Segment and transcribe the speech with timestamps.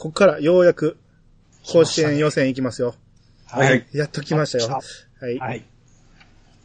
[0.00, 0.96] こっからようやく、
[1.62, 2.94] 甲子園予選行きますよ。
[3.44, 3.86] はい。
[3.92, 4.80] やっと来ましたよ。
[5.20, 5.38] 来はい。
[5.38, 5.64] はい。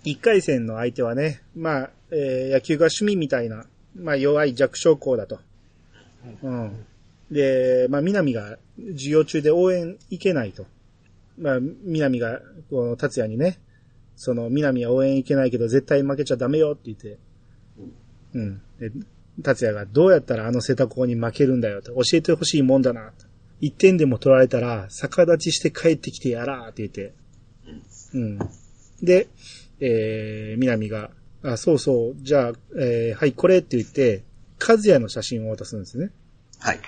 [0.06, 5.40] 一回戦の相手はね、まあ、えー野球が趣味みたいな、まあ、弱い弱小校だと。
[6.44, 6.86] うん。
[7.30, 8.58] で、まあ、南が
[8.94, 10.66] 授業中で応援行けないと。
[11.38, 12.40] まあ、南が、
[12.70, 13.60] この達也にね、
[14.16, 17.18] その、南は応援行けないけど絶対負けちゃダメよって言って、
[18.34, 18.62] うん。
[18.80, 18.92] で、
[19.44, 23.25] 達也がどうやったらあの瀬田校に負けるんだよと教えてほしいもんだなと。
[23.62, 27.14] 一点でも取られたら逆立ちして帰ってきてやらーって言って、
[28.14, 28.40] うん。
[29.02, 29.28] で、
[29.80, 31.12] えー、南が、
[31.44, 34.24] あ、そうそう、じゃあ、えー、はい、これって言って、
[34.60, 36.12] 和也の写真を渡すんですね。
[36.60, 36.80] はい。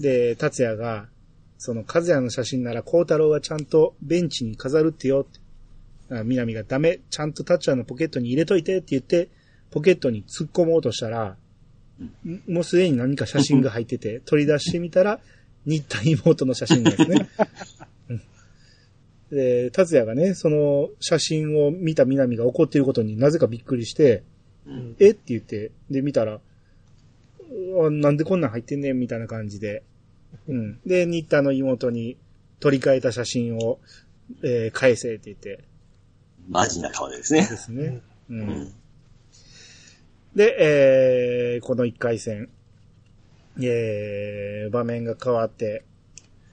[0.00, 1.06] で、達也が、
[1.58, 5.44] その和也の写真なら孝太郎がちゃんとベンチに飾るってよって。
[6.10, 9.30] あ南がダメ、ちゃんと達也のポケットに入れといてって言って、
[9.70, 11.36] ポケットに突っ込もうとしたら、
[12.26, 15.20] んもうすでに何か写真が入ってて、取り出してみたら、
[15.66, 17.28] 新田妹の写真ですね。
[18.10, 18.22] うん
[19.30, 24.22] で、達也がね、その写真を見た南が怒っていることになぜかびっくりして、
[24.66, 25.10] うんえ？
[25.10, 26.40] って言って、で、見たら、
[27.90, 29.82] なんでこんなん入ってんねんみたいな感じで。
[30.48, 30.80] うん。
[30.86, 32.16] で、新田の妹に
[32.60, 33.78] 取り替えた写真を、
[34.42, 35.64] えー返せって言って
[36.48, 37.46] マジな顔でですねで。
[37.56, 38.00] すね。
[38.30, 38.34] う。
[38.34, 38.72] うんん。
[40.34, 40.56] で、
[41.56, 42.48] えーこの1回戦、
[43.60, 45.84] えー場面が変わって、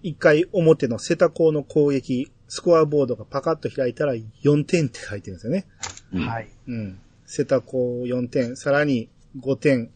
[0.04, 5.66] 1回表の瀬田校の攻撃、スコアボードがパカッと開いたら4点って書いてるんですよね。
[6.14, 6.50] うんはい。
[6.68, 7.00] うん。
[7.26, 9.90] 瀬田校4点、さらに5点、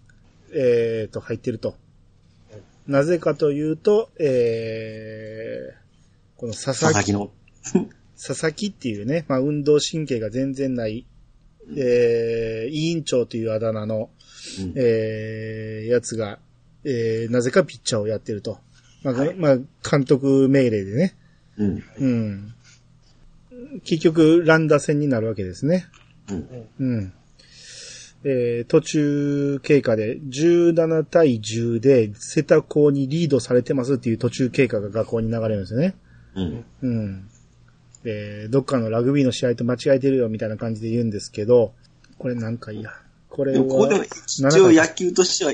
[0.54, 1.76] えー、と、入ってると。
[2.88, 7.32] なぜかというと、えー、この佐々木、佐々木の。
[8.16, 11.06] 佐々木っていうね、まあ、運動神経が全然ない、
[11.76, 14.10] えー、委員長というあだ名の、
[14.60, 16.40] うんえー、やつが、
[16.86, 18.60] えー、なぜかピッチャーをやってると。
[19.04, 21.16] まあ、はいまあ、監督命令でね。
[21.58, 21.84] うん。
[22.00, 22.54] うん。
[23.84, 25.88] 結局、乱打戦になるわけですね。
[26.30, 26.68] うん。
[26.80, 27.14] うん。
[28.24, 35.96] えー途中経過で17対10で瀬田校にリードされてますっていう途中経過が学校に流れるんですよね。
[36.36, 36.66] うん。
[36.82, 37.30] うん。
[38.04, 41.74] で、どっかのラグビーの試合と間違えてるよみたいな感じで言うんですけど、
[42.18, 42.92] これなんかいや。
[43.30, 45.52] これでも、ここでもは、一応野球としては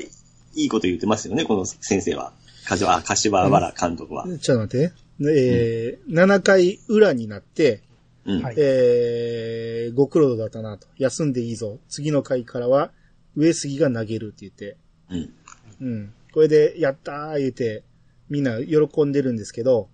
[0.54, 2.32] いいこと言ってますよね、この先生は。
[2.66, 4.26] 柏、あ、柏原監督は。
[4.38, 4.92] ちょっと待って。
[5.20, 7.82] えー7回裏になって、
[8.24, 8.42] うん。
[8.42, 10.86] はいえー、ご苦労だったなと。
[10.96, 11.78] 休んでいいぞ。
[11.88, 12.92] 次の回からは、
[13.36, 14.76] 上杉が投げるって言って。
[15.10, 15.32] うん。
[15.80, 16.12] うん。
[16.32, 17.82] これで、やったー言うて、
[18.28, 19.88] みんな喜んでるんですけど、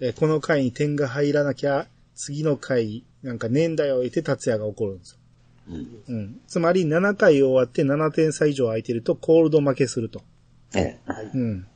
[0.00, 5.18] えーこの回に点が入らなきゃ、次の回、なんかねえんだよ言って達也が怒るんですよ。
[5.68, 6.02] うん。
[6.08, 6.40] うん。
[6.46, 10.22] つまり、7回終わって7点差以上空いてると、コールド負けすると。
[10.74, 10.98] ええ。
[11.34, 11.66] うん。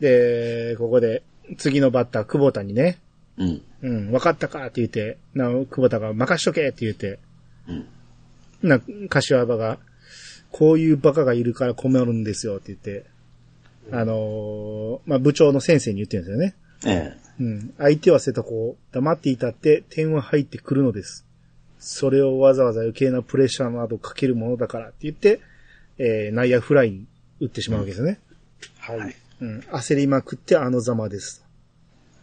[0.00, 1.22] で、ここで、
[1.58, 2.98] 次のバッター、久保田にね、
[3.38, 3.62] うん。
[3.82, 7.18] うん、分かったかって言って、な、久保田が任しとけって言って、
[7.68, 8.68] うん。
[8.68, 9.78] な、柏場が、
[10.50, 13.06] こういうバカがいるから困るんですよって言って、
[13.92, 16.54] あのーまあ、部長の先生に言ってるんですよね。
[16.86, 17.42] ええ。
[17.42, 17.74] うん。
[17.78, 21.25] 相手は瀬戸子、黙っていたって点は入ってくるのです。
[21.78, 25.40] それをわざわざ余計なプレッシャーなどかけるものだからって言って、
[25.98, 27.06] えー、内野フライに
[27.40, 28.18] 打ってしまうわけですよね。
[28.78, 29.16] はい。
[29.40, 29.58] うん。
[29.60, 31.44] 焦りまくってあのざまです。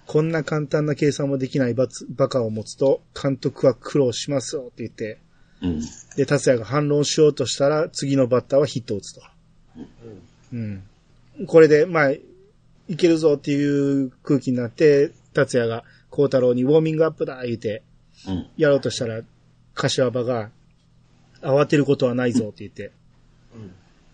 [0.05, 5.19] こんな簡単な計算もできないバツバカを持つと、監督は苦労しますよって言って、
[5.61, 5.81] うん。
[6.17, 9.21] で、達也が反論しようとしたら、次のバッターはヒットを打つと。
[10.53, 10.83] うん。
[11.47, 12.21] これで、まあ、い
[12.97, 17.81] けるぞっていう空気になって、達也が孝太郎にウォーミングアップだ言うて、
[18.27, 18.47] うん。
[18.57, 19.21] やろうとしたら、
[19.73, 20.50] 柏場が、
[21.41, 22.91] 慌てることはないぞって言って。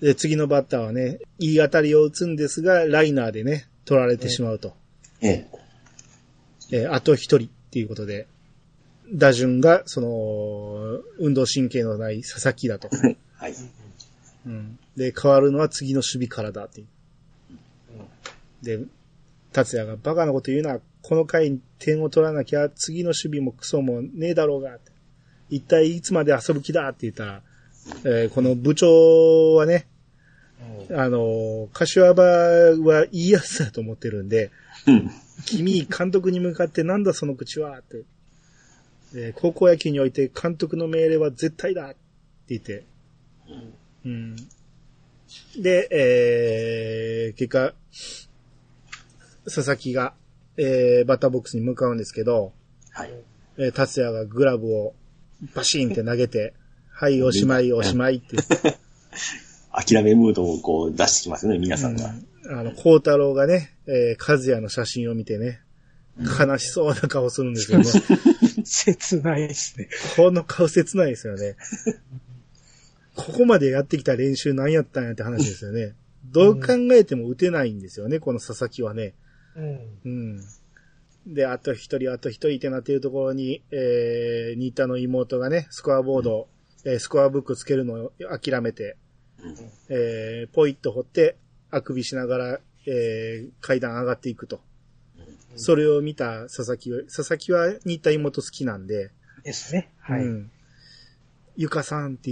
[0.02, 4.74] で、次のバッターはね、いい当たりを打つんですが、ライナーでね、取られてしまうと。
[5.22, 5.48] ええ。
[6.72, 8.28] えーあと一人っていうことで、
[9.12, 12.90] 打順が、その、運動神経のない佐々木だと。
[13.36, 13.54] はい。
[14.46, 14.80] うん。
[14.96, 16.84] で、変わるのは次の守備からだって。
[18.62, 18.80] で、
[19.52, 24.92] 達也がバカなこと言うな、この回に点を取らなきゃ次の守備もクソもねえだろうがって、
[25.50, 27.42] 一体いつまで遊ぶ気だって言ったら、
[28.04, 29.88] えーこの部長はね、
[30.92, 34.52] あのー柏場はいいやつだと思ってるんで、
[34.88, 35.10] うん。
[35.46, 38.04] 君、監督に向かってなんだその口はって。
[39.14, 41.96] で高校野球において監督の命令は絶対だって
[42.50, 42.84] 言って。
[44.06, 44.36] うん。
[45.62, 47.74] で、えー、結果、
[49.46, 50.14] 佐々木が、
[50.58, 52.54] えー、バッターボックスに向かうんですけど、
[52.92, 53.14] はい。
[53.58, 54.94] えー、達也がグラブを
[55.56, 56.54] バシーンって投げて、
[56.92, 58.38] はい、おしまい、おしまいって。
[59.72, 62.10] 諦めムードをこう出してきますね、皆さんが。
[62.10, 65.62] うんあの、孝太郎がね、えー、和也の写真を見てね、
[66.18, 67.86] 悲しそうな顔するんですよね。
[68.66, 69.88] 切ないですね。
[70.16, 71.56] この顔切ないですよね。
[73.16, 75.94] ここまでやってきた練習何やったんやって話ですよね。
[76.32, 79.14] どう考えても打てないんですよね、この佐々木はね。
[79.56, 79.80] うん。
[80.06, 80.44] うん。
[81.26, 86.48] で、あと一人、あと一人ってなっているところに、えー、新田の妹がね、スコアボード、
[86.86, 88.98] えースコアブックつけるのを諦めて、
[89.90, 91.36] えー、ポイッと掘って、
[91.72, 94.62] あくびしながら、えー、階段上がっていくと。
[95.56, 99.12] それを見た佐々木は、佐々木は新田妹好きなんで、
[99.44, 99.90] ですね。
[100.00, 100.24] はい。
[100.24, 100.52] うん。
[101.56, 102.32] ゆかさんって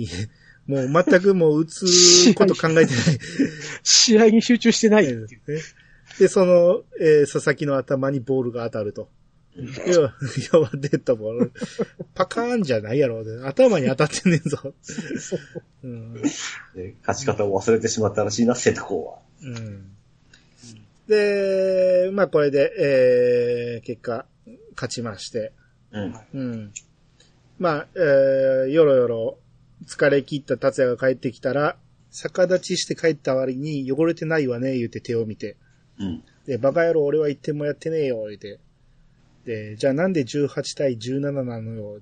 [0.68, 3.20] もう全くもう打つこと考えてない。
[3.84, 5.22] 試合に集中してないっていう。
[5.24, 5.30] ね
[6.20, 9.10] で、その、えー佐々木の頭にボールが当たると。
[9.88, 10.14] 要は、
[10.54, 11.52] 要はデッドボール。
[12.14, 13.24] パカーンじゃないやろ。
[13.46, 14.74] 頭に当たってんねんぞ。
[15.84, 16.14] うん。
[16.14, 19.20] で勝ち方を忘れてしまったらしいな、瀬戸康は。
[19.42, 19.92] うん。
[21.08, 24.26] で、まあこれで、えー、結果、
[24.76, 25.54] 勝ちまして。
[25.92, 26.16] うん。
[26.34, 26.74] うん。
[27.58, 29.38] まあ、えー、よろよろ、
[29.88, 31.78] 疲れ切った達也が帰ってきたら、
[32.12, 35.58] 逆立ちして帰った割に汚れてないわね、言うて手を見て。
[36.00, 36.24] うん。
[36.46, 38.60] で、バカ野郎俺は一点もやってねえよ、言うて。
[39.46, 42.00] で、じゃあなんで18対17なのよ、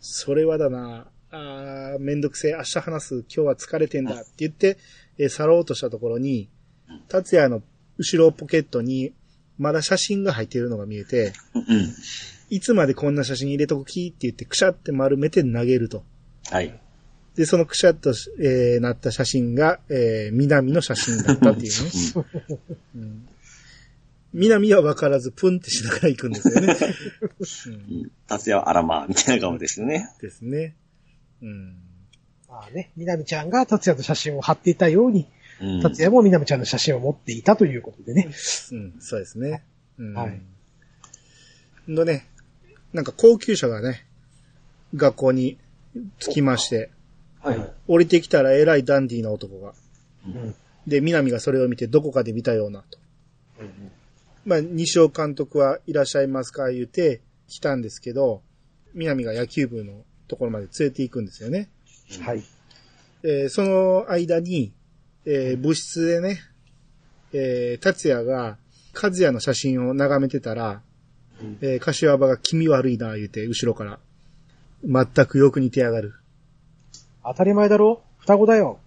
[0.00, 4.78] それはだな、あーめんどくせえ、明日話す、今日は疲れてんだ、って言って、
[5.18, 6.48] えー去ろうとしたところに、
[7.08, 7.62] 達也の
[7.96, 9.12] 後ろポケットに、
[9.58, 11.64] まだ写真が入っているのが見えて、うん。
[12.50, 14.06] いつまでこんな写真入れとく気？
[14.08, 16.04] って言って、くしゃって丸めて投げると。
[16.50, 16.80] はい。
[17.38, 22.26] で、そのくしゃっとし、えーなった写真が、えー南の写真だったっていうね。
[22.96, 23.28] うん
[24.34, 26.76] 南は分からず、プンってしながら行くんですよね。
[27.66, 28.10] うんうん。
[28.26, 30.06] 達也はあらまあ、みたいな顔ですよね。
[30.20, 30.76] ですね。
[31.40, 31.76] うん。
[32.46, 35.26] まあね、みなみちゃんが達也の写真を貼っていたように、
[35.62, 35.80] うん。
[35.80, 38.28] 達也もみなみちゃんの写真を持っていたということでね。
[38.72, 39.62] うん、そうですね。
[39.98, 40.12] うん。
[40.12, 40.40] はい
[41.88, 42.26] のね、
[42.92, 44.04] なんか高級車がね、
[44.94, 45.56] 学校に
[46.18, 46.90] 着きまして、
[47.40, 47.72] はい。
[47.86, 49.72] 降りてきたら偉いダンディーな男が。
[50.26, 50.54] うん。
[50.86, 52.98] で、南がそれを見てどこかで見たようなと。
[54.44, 58.42] まあ、西尾監督はいらっしゃいますか言うて来たんですけど、
[58.94, 61.68] 南が野球部のところまで連れて行くんですよね。
[62.22, 62.42] はい。
[63.22, 64.72] えーその間に、
[65.26, 66.40] えー部室でね、
[67.32, 68.56] えー達也が
[68.94, 70.80] 和也の写真を眺めてたら、
[71.60, 73.98] えー柏場が気味悪いな言うて、後ろから。
[74.84, 76.14] 全くよく似てやがる。
[77.28, 78.02] 当たり前だろ？
[78.20, 78.78] 双子だよ。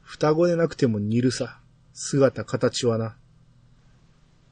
[0.00, 1.58] 双子でなくても似るさ。
[1.92, 3.14] 姿、形はな。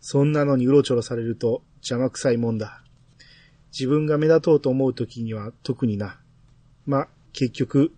[0.03, 2.83] そんなのにうろちょろされると邪魔くさいもんだ。
[3.73, 6.19] 自分が目立とうと思う時には特にな。
[6.87, 7.93] ま、結局、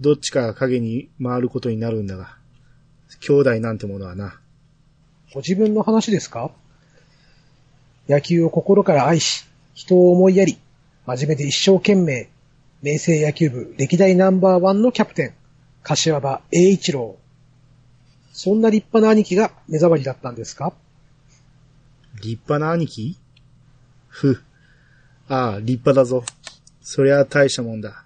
[0.00, 2.36] どっちかが影に回ることになるんだが。
[3.20, 4.40] 兄弟なんてものはな。
[5.34, 6.50] ご自分の話ですか？
[8.08, 10.56] 野球を心から愛し、人を思いやり、
[11.04, 12.30] 真面目で一生懸命、
[12.80, 15.34] 明星野球部歴代ナンバーワンのキャプテン、
[15.82, 17.18] 柏場栄一郎。
[18.32, 20.72] そんな立派な兄貴が目障りだったんですか？
[22.22, 23.18] 立派な兄貴？
[24.06, 24.44] ふ。
[25.28, 26.22] ああ、立派だぞ。
[26.80, 28.04] そりゃ大したもんだ。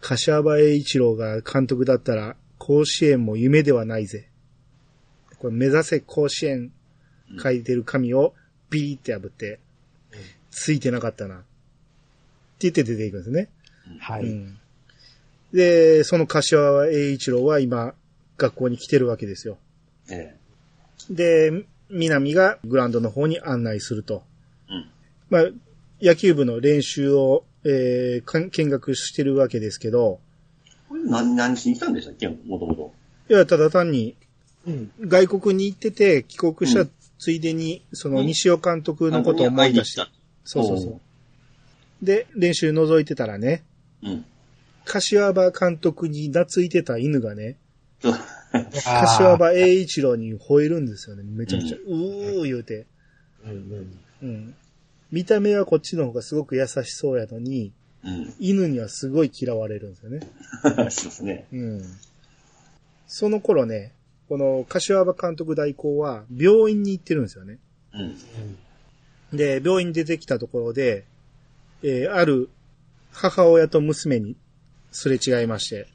[0.00, 4.26] 柏場栄一郎が監督だったら、甲子園も夢ではないぜ。
[5.38, 6.72] これ目指せ甲子園
[7.40, 8.34] 書いてる紙を
[8.68, 9.60] ビーって破って、
[10.50, 11.36] ついてなかったな。
[11.36, 11.44] って
[12.68, 13.48] 言って出ていくんですね。
[13.98, 14.22] はい。
[14.22, 14.58] うん。
[15.52, 17.94] で、その柏栄一郎は今、
[18.36, 19.58] 学校に来てるわけですよ。
[20.10, 20.36] え
[21.10, 24.22] で、南がグラウンドの方に案内すると。
[24.68, 24.72] え。
[24.72, 24.86] うん。
[25.30, 25.44] まあ、
[26.02, 30.20] 野球部の練習を、えーかん見学してるわけですけど、
[30.88, 32.28] これ何、何しに来たんでしたっけ？
[32.28, 32.92] もともと。
[33.28, 34.14] いや、ただ単に
[34.66, 34.90] うん。
[35.00, 40.10] 外国に行ってて帰国したうんついでに、そのうん西尾監督のことを思い出して、た。
[40.44, 42.04] そうそうそう。
[42.04, 43.64] で、練習覗いてたらね、
[44.02, 44.24] うん。
[44.84, 47.56] 柏場監督に懐いてた犬がね。
[48.02, 51.24] 柏場栄一郎に吠えるんですよね。
[51.24, 52.86] めちゃめちゃ、うー言うて。
[53.44, 54.54] うんうんうん。
[55.10, 57.72] 見た目はこっちの方がすごく優しそうやのに、
[58.04, 58.34] うん。
[58.38, 60.20] 犬にはすごい嫌われるんですよね。
[60.62, 61.46] そうですね。
[61.52, 61.82] うん。
[63.06, 63.92] その頃ね、
[64.28, 67.58] この柏場監督代行は病院に行ってるんですよね。
[67.92, 69.36] うん。
[69.36, 71.04] で、病院に出てきたところで、
[71.82, 72.48] えーある
[73.16, 74.36] 母親と娘に
[74.92, 75.88] すれ違いまして、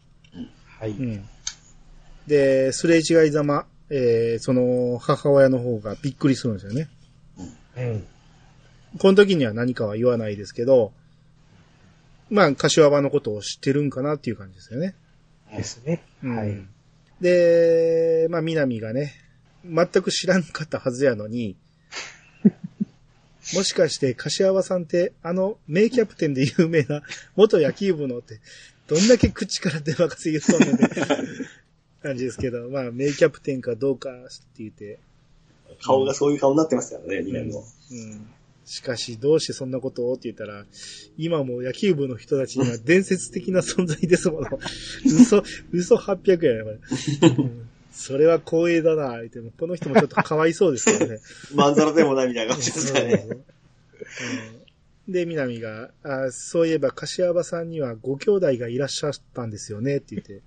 [0.80, 0.92] はい。
[0.92, 1.26] うん。
[2.26, 6.90] で、すれ違いざま、えーその母親の方がびっくりするんですよね。
[7.78, 8.08] うん。
[8.98, 10.94] この時には何かは言わないですけど、
[12.32, 14.96] まあ、柏場のことを知ってるんかなっていう感じですよね。
[15.56, 16.02] ですね。
[16.24, 16.66] うんはい。
[17.22, 19.14] で、まあ、南がね、
[19.64, 21.56] 全く知らんかったはずやのに、
[23.54, 27.02] もしかして、柏山さんって、あの、名キャプテンで有名な
[27.36, 28.40] 元野球部のって、
[28.88, 31.02] どんだけ口から出まかせ言うとんねんって
[32.02, 34.28] 感じですけど、まあ、名キャプテンかどうかって
[34.60, 35.00] 言って、
[35.84, 37.66] 顔がそういう顔になってますからね、南も。
[37.92, 38.28] うん。
[38.66, 40.66] しかし、どうしてそんなことをって言ったら、
[41.18, 44.60] 今も野球部の人たちには伝説的な存在ですもの。
[45.06, 46.80] 嘘、嘘800やね、
[47.20, 47.30] これ。
[47.30, 51.20] うんそれは光栄だな、言っても、この人もちょっとかわいそうですけどね。
[51.54, 53.28] まんざらでもないみたいな感じですからね。
[53.30, 53.42] うん
[55.08, 60.42] で、南が、あそういえば、柏山さんにはご兄弟がいらっしゃったんですよね、って言って。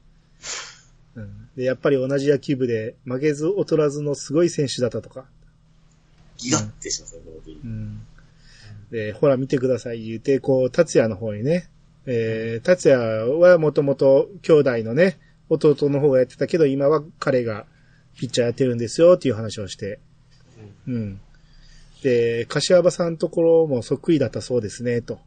[1.16, 5.26] うん、で、やっぱり同じ野球部で負けず劣らずのすごい選手だったとか。
[6.36, 7.66] ギラってしますね、う。
[7.66, 8.00] ん。
[8.90, 11.68] で、ほら見てください言うて、こう、達也の方にね、
[12.06, 13.00] えー、達也
[13.38, 17.66] はもともと兄弟のね、弟の方がやってたけど、今は彼が
[18.16, 19.98] ピッチャーやってるんですよっていう話をして。
[20.86, 21.20] うん。
[22.02, 25.18] で、柏場さんのところもそっくりだったそうですね、と。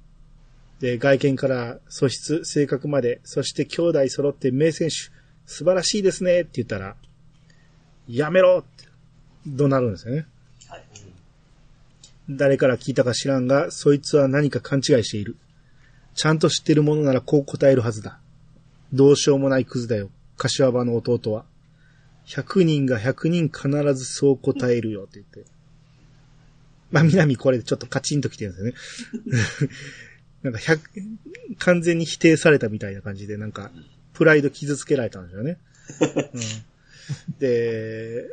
[0.79, 5.11] で、外見から素質、性格まで、そして兄弟揃って名選手、
[5.45, 6.95] 素晴らしいですね、って言ったら、
[8.07, 8.87] やめろって、
[9.47, 10.27] 怒鳴るんですよね。
[10.67, 10.83] はい。
[12.29, 15.35] 誰から聞いたか知らんが、そいつは何か勘違いしている。
[16.13, 18.19] ちゃんと知ってるものならこう答えるはずだ。
[18.93, 20.09] どうしようもないクズだよ。
[20.37, 21.45] 柏場の弟は。
[22.25, 25.51] 100人が100人必ずそう答えるよって言って。
[26.91, 28.73] まあ、南これでちょっとカチンときてるんで
[29.41, 29.73] すよね。
[30.43, 30.79] なんか100、
[31.57, 33.71] 完全に否定されたみたいな感じで、なんか、
[34.13, 35.57] プライド傷つけられたんですよね。
[36.31, 38.25] うん、で、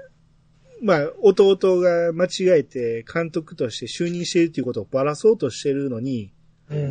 [0.82, 6.32] まあ、弟が間違えて監督として就任しているということをばらそうとしてるのに、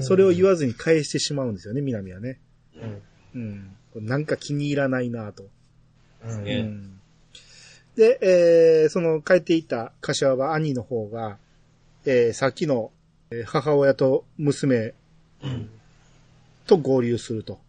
[0.02, 2.40] それを言わずに返してしまうんですよね、南はね。
[2.76, 3.02] うん。
[3.96, 5.46] なんか気に入らないなと。
[6.26, 7.00] うんねうん
[7.96, 11.38] で、えーその帰っていった柏は兄の方が、
[12.06, 12.92] えーさっきの
[13.30, 14.94] えー母親と娘
[16.66, 17.60] と合流すると。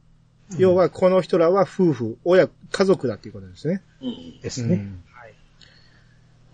[0.59, 3.83] 要は、この人らは夫婦、親、家族だっていうことですね。
[4.01, 4.41] うん。
[4.41, 4.75] ですね。
[4.75, 5.01] うん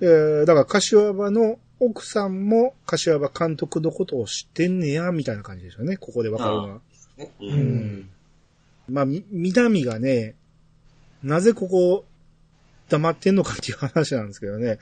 [0.02, 5.97] えーだから、柏場の奥さんも、柏場監督のことを知ってんねや、みたいな感じですよね。
[5.99, 6.81] ここでわかるのは。
[7.19, 7.45] ねう。
[7.45, 7.61] うん
[7.99, 8.09] ん。
[8.91, 10.35] まあ、み、南がね、
[11.23, 12.05] なぜここ、
[12.89, 14.79] 黙ってんのかっていう話なんですけどね。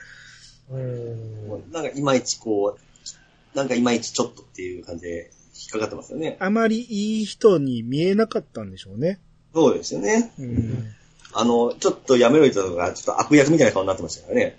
[0.70, 6.36] うんなんかいまいちこう、なんかいまいちちょっとっていう感じで引っかかってますよね。
[6.40, 9.20] あまりいい人に見えなかったんでしょうね。
[9.54, 10.32] そうですよね。
[10.38, 10.94] うん。
[11.32, 14.58] あの、ちょっとやめろよとか、ちょっと悪役みたいな顔になってましたからね。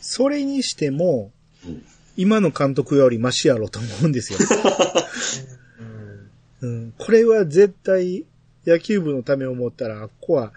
[0.00, 1.32] それにしても、
[1.64, 1.84] うん。
[2.16, 4.38] 今の監督よりマシやろと思うんですよ。
[6.62, 6.94] うん。
[6.96, 8.24] これは絶対、
[8.66, 10.52] 野球部のためを思ったら、ここは、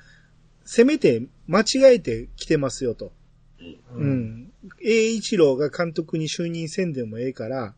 [0.66, 3.12] せめて間違えて来てますよと。
[3.94, 4.06] うん。
[4.06, 4.52] うん。
[4.82, 7.76] 栄一郎が監督に就任せんでもええから、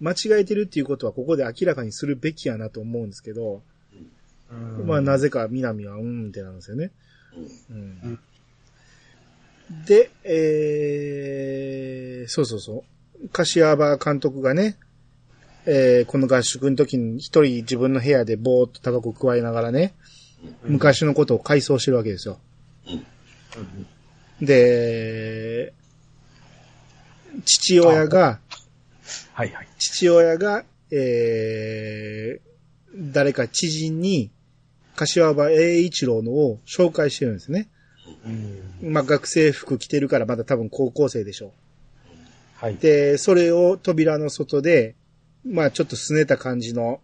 [0.00, 3.62] 間違えてるっていうことはここで明らかにするべきやなと思うんですけど、
[4.84, 6.90] まあなぜか南はうんってなんですよね。
[7.70, 8.18] うん。
[9.86, 12.84] で、えー、そうそうそ
[13.24, 13.28] う。
[13.30, 14.76] 柏場監督がね、
[15.66, 19.94] えー、この合宿の時に一人自分の部屋でぼーっとタバコ加えながらね、
[20.64, 22.38] 昔のことを回想してるわけですよ。
[24.40, 25.72] で、
[27.44, 28.38] 父親が、
[29.32, 29.68] はいはい。
[29.78, 34.30] 父親が、えー、誰か知人に、
[34.94, 37.68] 柏場栄一郎のを紹介してるんですね。
[38.24, 41.52] うんまあ学生服着てるからまだ多分高校生でしょ
[42.54, 42.74] はい。
[42.74, 42.78] う。
[42.78, 44.94] で、それを扉の外で、
[45.46, 47.00] まあちょっと拗ねた感じの、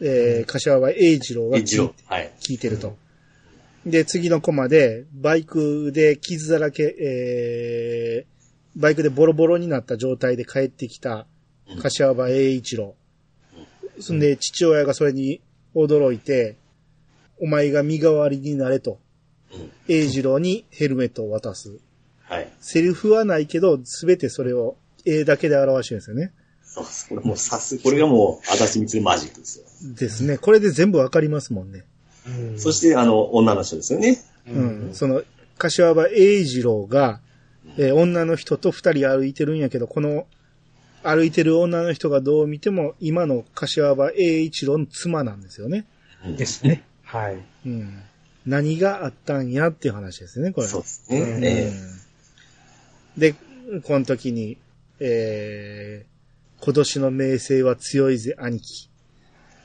[0.00, 1.94] えー、柏場栄一郎が一応。
[2.06, 2.30] はい。
[2.40, 2.96] 聞いてると。
[3.86, 11.26] で、次のコマで、バイクで傷だらけ、えー、バイクでボロボロになった状態で帰ってきた、
[11.80, 12.94] 柏場栄一郎。
[14.00, 15.40] そんで、父親がそれに
[15.74, 16.56] 驚いて、
[17.40, 18.98] お前が身代わりになれと、
[19.52, 19.70] うん。
[19.88, 21.78] 栄一郎にヘルメットを渡す。
[22.24, 22.48] はい。
[22.60, 24.76] セリフはないけど、すべてそれを
[25.06, 26.32] 絵だけで表してるんですよね。
[26.68, 27.08] そうです。
[27.08, 29.64] これもうさす、これがもう、足立みつるマジックですよ。
[29.94, 30.38] ですね。
[30.38, 31.84] これで全部わかりますもんね。
[32.26, 34.18] うんそして、あの、女の人ですよね。
[34.46, 34.90] うん。
[34.92, 35.22] その、
[35.56, 37.20] 柏場栄二郎が、
[37.76, 40.26] えー女の人と二人歩いてるんやけど、この、
[41.02, 45.86] 歩いてる女の人がどう見ても、今の柏場栄一郎の妻なんですよね。
[46.24, 46.84] うんですね。
[47.02, 47.38] はい。
[47.66, 48.02] うん。
[48.46, 50.66] 何があったんやっていう話ですね、これ。
[50.66, 51.20] そうですね。
[51.20, 52.08] うんえうん
[53.18, 53.34] で、
[53.82, 54.56] この時に、
[55.00, 56.17] えー、
[56.60, 58.90] 今年の名声は強いぜ、兄貴。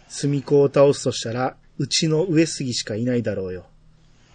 [0.07, 3.65] 隅子を倒すとしたら、うちの上杉しかいないだろうよ。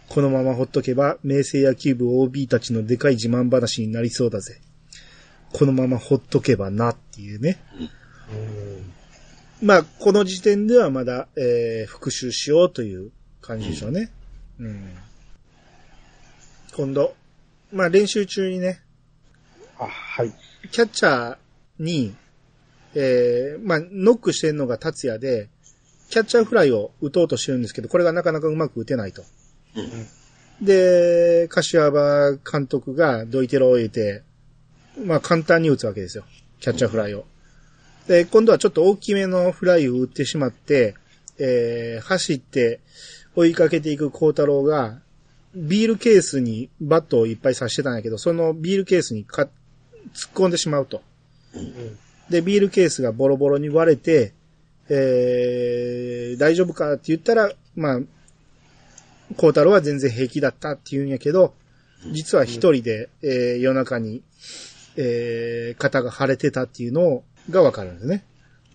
[0.08, 4.60] このままほっとけば、明星野球部 OB たちのでかい自慢話になりそうだぜ。
[5.52, 7.58] このままほっとけばなっていうね。
[9.62, 13.10] まあ、この時点ではまだ、えー復習しようという
[13.40, 14.10] 感じでしょうね。
[14.58, 14.94] うん。
[16.74, 17.14] 今度、
[17.72, 18.80] まあ練習中にね、
[19.78, 20.32] あ、はい。
[20.70, 21.36] キャッチャー
[21.78, 22.14] に、
[22.94, 25.48] えー、まあ、ノックしてるのが達也で、
[26.10, 29.22] キャッチャーフライを打とうとしてるんですけど、これがなかなかうまく打てないと。
[30.62, 34.22] で、柏場監督がドイテロを入れて、
[35.04, 36.24] まあ簡単に打つわけですよ。
[36.60, 37.24] キャッチャーフライを。
[38.08, 40.94] で、今度はちょっと大きめのフライを打ってしまって、
[41.38, 42.80] えー、走って
[43.36, 44.98] 追いかけていく孝太郎が、
[45.54, 49.50] ビールケースにバットをいっぱい刺してたんやけど、そのビールケースにか突っ
[50.34, 51.02] 込んでしまうと。
[52.30, 54.32] で、ビールケースがボロボロに割れて、
[54.90, 58.00] えー、大丈夫かって言ったら、まあ、
[59.36, 61.54] 孝太郎は全然平気だったって言うんやけど、
[62.12, 64.22] 実は一人で、えー夜中に、
[64.96, 68.24] えー肩が腫れてたっていうのがわかるんですね。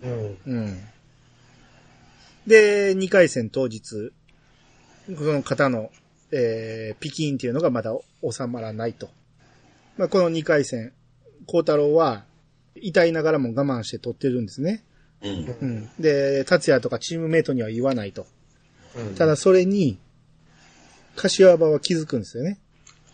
[0.04, 0.38] うん。
[0.46, 0.80] うん。
[2.46, 4.12] で、2回戦当日、
[5.08, 5.90] この肩の、
[6.32, 7.94] えーピキンっていうのがまだ
[8.30, 9.10] 収まらないと。
[9.98, 10.94] まあ、この2回戦、
[11.48, 12.26] 孝太郎は、
[12.84, 14.84] 痛いながらも我慢して取ってるんですね。
[15.22, 15.58] うん。
[15.62, 15.90] うん。
[16.00, 18.28] で、達也とかチームメイトには言わないと。
[18.96, 19.98] うんただそれに、
[21.16, 22.60] 柏場は気づくんですよね。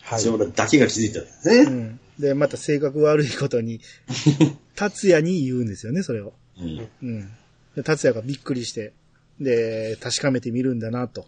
[0.01, 0.19] はい。
[0.19, 1.57] それだけが気づいたんですね。
[1.61, 1.99] うん。
[2.19, 3.79] で、また性格悪いことに、
[4.75, 6.33] 達也に言うんですよね、それを。
[6.59, 6.87] うん。
[7.01, 7.29] うん。
[7.75, 8.93] で達也がびっくりして、
[9.39, 11.27] で、確かめてみるんだなと。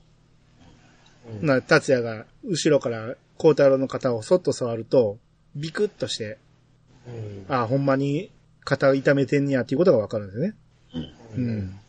[1.42, 5.18] うんな、達也が後ろから孝太郎の肩をそっと触ると、
[5.56, 6.38] ビクッとして、
[7.08, 8.30] うんあほんまに
[8.64, 10.56] 肩痛めてんねやっていうことがわかるんですよね。
[11.36, 11.80] うん。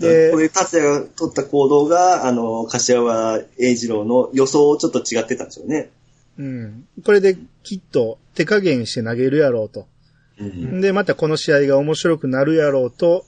[0.00, 5.90] でこれ、達也が取った行動が、あの、柏原英二郎の予想をちょっと違ってたんですよね。
[6.38, 6.86] うん。
[7.04, 9.86] これできっと手加減して投げるやろうと。
[10.38, 10.80] うん。
[10.80, 13.24] で、またこの試合が面白くなるやろうと、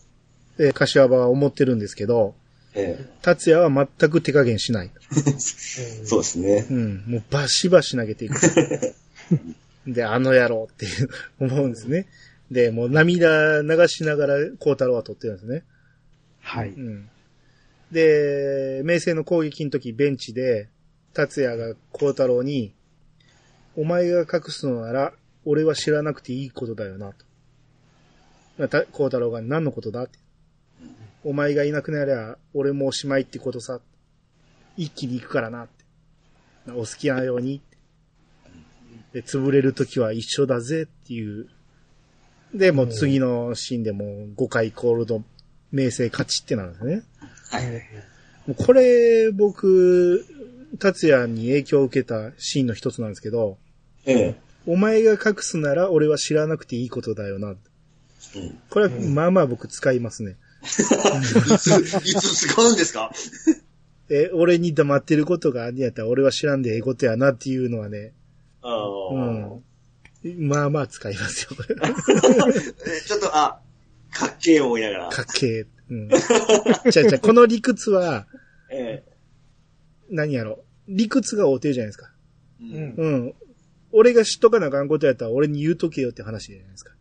[0.58, 2.34] えー柏場は思ってるんですけど、
[2.74, 4.90] え達也は全く手加減しない。
[5.16, 5.30] え
[6.04, 6.66] そうですね。
[6.70, 7.04] うん。
[7.06, 8.40] もうバシバシ投げていく。
[9.86, 11.08] で、あの野郎っていう
[11.40, 12.06] 思うんですね。
[12.50, 15.64] で、もう涙流しながら孝太郎は取ってるんですね。
[16.40, 16.70] はい。
[16.70, 17.08] うん。
[17.90, 20.68] で、明星の攻撃の時ベンチで、
[21.12, 22.74] 達也が孝太郎に、
[23.76, 25.12] お前が隠すのなら、
[25.44, 27.12] 俺は知らなくていいことだよな、
[28.58, 28.68] と。
[28.68, 30.18] た孝太郎が何のことだって。
[31.24, 33.80] お前がいなくなりゃ、俺もおしまいってことさ。
[34.76, 36.72] 一気に行くからな、って。
[36.72, 37.60] お好きなように。
[39.14, 41.48] で、潰れる時は一緒だぜっていう。
[42.52, 45.24] で、もう次のシーンでもう5回コールド、
[45.72, 47.02] 明星勝ちってなるんですね。
[48.46, 50.26] もうこれ、僕、
[50.78, 53.56] 達也に影響を受けたシーンの一つなんですけど、
[54.04, 54.34] ええ。
[54.66, 57.50] お前が隠すなら俺は知らなくていいことだよな。
[57.50, 57.56] うん。
[58.68, 60.36] これは、まあまあ僕使いますね。
[60.62, 60.84] いつ、い
[62.14, 63.12] つ使うんですか？
[64.10, 68.12] え、俺に黙ってることがあんねやったら俺は知らんでええことやなっていうのはね、
[68.64, 70.48] うん。
[70.48, 71.50] まあまあ使いますよ。
[72.86, 73.60] えちょっと、あ、
[74.10, 75.08] かっけえ思いながら。
[75.10, 75.66] かっけえ。
[75.90, 76.08] うん。
[76.08, 76.18] じゃ
[76.86, 78.26] あじゃあこの理屈は、
[78.72, 79.04] え
[80.10, 80.64] 何やろ。
[80.88, 82.12] 理屈が合うてるじゃないですか。
[82.60, 82.64] え。
[82.64, 83.34] うんうん。
[83.92, 86.94] 俺が知っとかなあかんことやったら俺に言うとけよって話じゃないですか。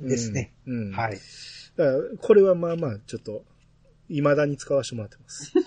[0.00, 0.54] うんですね。
[0.66, 0.88] うん。
[0.88, 0.92] うん。
[0.92, 1.18] はい。
[1.76, 3.44] だから、これはまあまあ、ちょっと、
[4.08, 5.52] 未だに使わせてもらってます。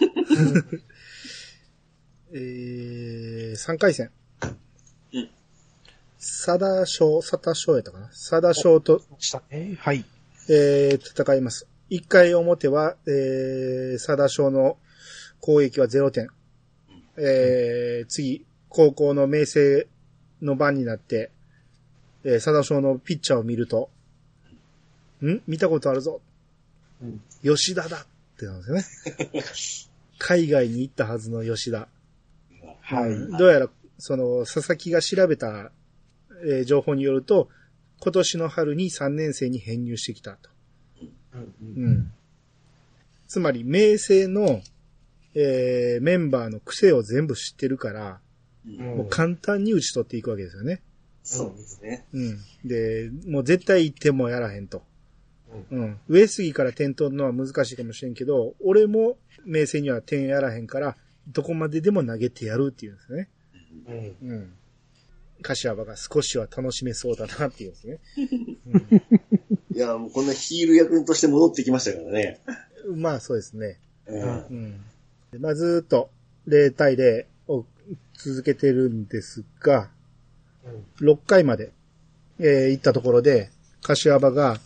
[2.34, 4.12] えー、3回戦。
[6.26, 6.56] うん。
[6.56, 8.08] 佐田賞、佐田賞やったかな？
[8.08, 9.78] 佐田賞と、したね。
[9.80, 10.04] はい。
[10.50, 11.68] えー、戦います。
[11.90, 14.78] 1回表は、えー、佐田賞の
[15.40, 16.30] 攻撃は0点。
[17.18, 19.88] えー、次、高校の明星
[20.42, 21.32] の番になって、
[22.24, 23.90] えー、佐田賞のピッチャーを見ると、
[25.24, 25.42] ん？
[25.48, 26.22] 見たことあるぞ。
[27.02, 28.06] うん吉田だっ
[28.38, 29.44] てなんですよね。
[30.18, 31.88] 海外に行ったはずの吉田。
[32.82, 33.12] はい。
[33.12, 35.72] うんどうやら、その、佐々木が調べた、
[36.44, 37.50] えー情報によると、
[38.00, 40.50] 今年の春に3年生に編入してきたと。
[41.34, 42.12] うんうん。
[43.28, 44.62] つまり、明星の、
[45.34, 48.20] えーメンバーの癖を全部知ってるから、
[48.68, 50.82] うんうんもう簡単に打ち取っていくわけですよね。
[51.22, 52.06] そうですね。
[52.14, 52.38] うん。
[52.66, 54.84] で、もう絶対1点もやらへんと。
[55.72, 56.00] うん。
[56.08, 63.30] 上杉から点取るのは難しいかもしれんけど、俺も明星には点やらへんから、どこまででも投げてやるっていうんですね。
[63.88, 64.54] うんうん。
[65.42, 68.00] 柏場が少しは楽しめそうだなっていうんですね。
[69.74, 72.40] いや、もうこんなヒール役として戻ってきましたからね。
[72.96, 73.80] まあそうですね。
[74.08, 74.82] ええうん。
[75.32, 76.10] でまあずーっと
[76.48, 77.66] 0対0を
[78.14, 79.90] 続けてるんですが、
[81.00, 81.72] 6回まで、
[82.40, 84.60] えー行ったところで、柏場が、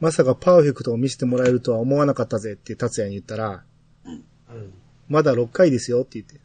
[0.00, 3.62] まさかパーフェクトを見せてもらえるとは思わなかったぜって達也に言ったら、
[4.06, 4.72] うん。
[5.08, 6.40] まだ6回ですよって言って。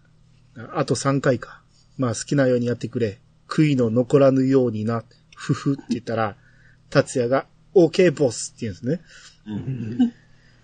[0.75, 1.61] ああと3回か。
[1.97, 3.19] まあ好きなようにやってくれ。
[3.47, 5.03] 悔いの残らぬようにな。
[5.35, 6.35] ふふって言ったら、
[6.89, 9.01] 達也が、OK ボスって言うんですね。
[9.47, 10.13] うん。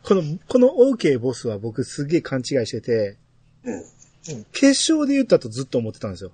[0.04, 3.18] この、この OK ボスは僕すげえ勘違いしてて、
[3.66, 3.84] うん。
[4.52, 6.32] 決勝で言ったとずっと思ってたんですよ。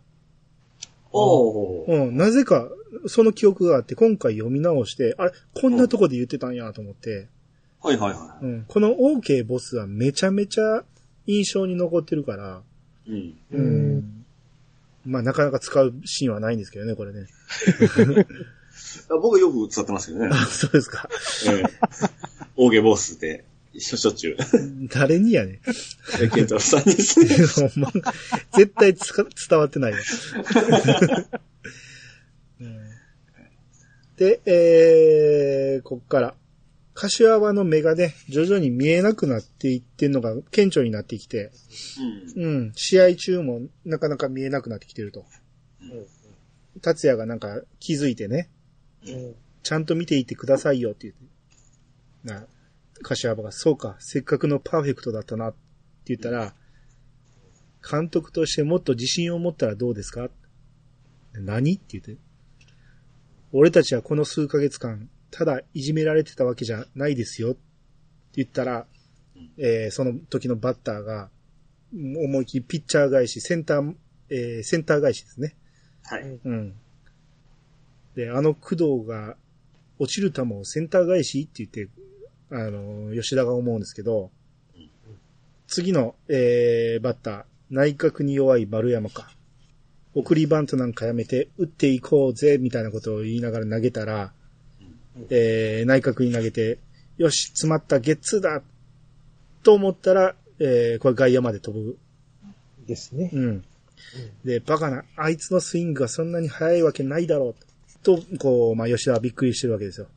[1.12, 2.08] おー。
[2.08, 2.70] うん、なぜか、
[3.08, 7.28] その記憶があって、今回読み直して、あれ、こんなとこで言ってたんやと思って、
[7.82, 10.84] はいはいはうん、この OK ボスはめちゃめちゃ
[11.28, 12.62] 印象に残ってるから、
[13.06, 13.12] い。
[13.12, 13.36] うん。
[13.52, 14.26] ううんん。
[15.08, 17.28] まあ、なかなか使うシーンはないんですけどね、これね。
[19.10, 20.30] あ 僕よく使ってますけどね。
[20.32, 21.10] あ、そうですか。
[21.48, 21.64] ええ。
[22.58, 23.46] オーゲボスって、
[23.78, 24.38] しょしょっちゅう。
[24.90, 25.60] 誰にやねん。
[26.22, 27.28] えケンタロウさんにですね。
[27.48, 27.92] ほんま、
[28.56, 30.00] 絶対つか伝わってないわ。
[32.60, 32.88] うん
[34.18, 36.34] で、えー、こっから、
[37.00, 41.52] 柏場の目がね、徐々に見えなくなっていってんのが顕著になってきて、
[42.36, 42.44] うん。
[42.44, 45.24] うん、試合中もなかなか見えなくなってきてると。
[46.82, 48.50] 達也がなんか気づいてね、
[49.06, 49.36] うん。
[49.62, 52.34] ちゃんと見ていてくださいよって言って。
[52.42, 52.48] な、
[53.04, 55.58] 柏場が、そうか、せっかくのパーフェクトだったなって
[56.08, 56.56] 言ったら、
[57.88, 60.30] 監督としてもっと自信を持ったらどうですか？
[61.34, 61.76] 何？
[61.76, 62.18] って言って。
[63.54, 67.60] 俺たちはこの数ヶ月間、ただいじめられてたわけじゃないですよって
[68.36, 68.86] 言ったら、
[69.58, 71.30] えーその時のバッターが、
[71.94, 73.96] 思いっきりピッチャー返し、センター、
[74.30, 75.56] えーセンター返しですね。
[76.04, 76.40] はい。
[76.44, 76.74] うん。
[78.16, 79.38] で、あの工藤が
[80.00, 81.92] 落ちる球をセンター返しって言って、
[82.50, 84.32] あの、吉田が思うんですけど、
[85.68, 89.30] 次の、えー、バッター、内角に弱い丸山か。
[90.14, 94.34] 送りバントなんかやめて、打っていこうぜ、みたいなことを言いながら投げたら、
[95.30, 96.80] えー、内角に投げて、
[97.18, 98.62] よし、詰まった、ゲッツーだ
[99.64, 101.98] と思ったら、えー、これ外野まで飛ぶ。
[102.86, 103.30] ですね。
[103.34, 103.64] うん。
[104.46, 108.04] で、バカな、あいつのスイングがそんなに速いわけないだろう。
[108.04, 110.08] と、こう、まあ、吉田はびっくりしてるわけですよ。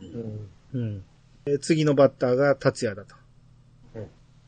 [0.00, 0.80] うん。
[0.80, 1.04] うん。
[1.44, 3.14] で次のバッターが達也だと。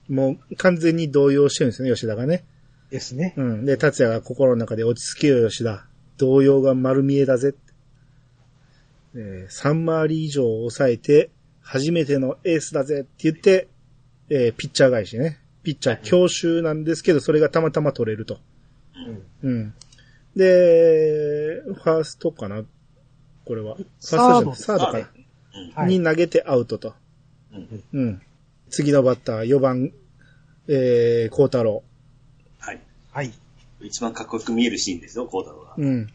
[0.08, 2.44] もう完全に動揺してるんですね、吉田がね。
[2.90, 3.34] ですね。
[3.36, 3.64] うん。
[3.66, 5.86] で、達也が心の中で落ち着けよ、吉田。
[6.16, 7.54] 動揺が丸見えだぜ。
[9.14, 13.68] えー、3回り以上抑えて、初めてのエースだぜって言って、
[14.30, 15.38] えーピッチャー返しね。
[15.62, 18.38] ピッチャー強襲なんですけど、それがたまたま取れると。
[19.42, 19.74] うん。
[20.36, 22.64] で、ファーストかな？
[23.44, 23.76] これは。
[23.76, 24.98] ファーストじゃないサードかな、
[25.74, 25.98] はい。
[25.98, 26.94] に投げてアウトと。
[27.52, 27.84] うん。
[27.92, 28.22] うん。
[28.70, 29.92] 次のバッター、4番、
[30.68, 31.82] えー、孝太郎。
[32.58, 32.80] はい。
[33.10, 33.32] はい。
[33.80, 35.74] 一番かっこよく見えるシーンですよ、コータロが。
[35.76, 36.08] うん。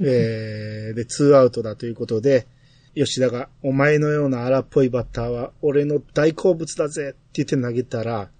[0.00, 2.46] えー、で、ツーアウトだということで、
[2.94, 8.30] 吉田が、お前のような荒っぽいバッターは、俺の大好物だぜって言って投げたら、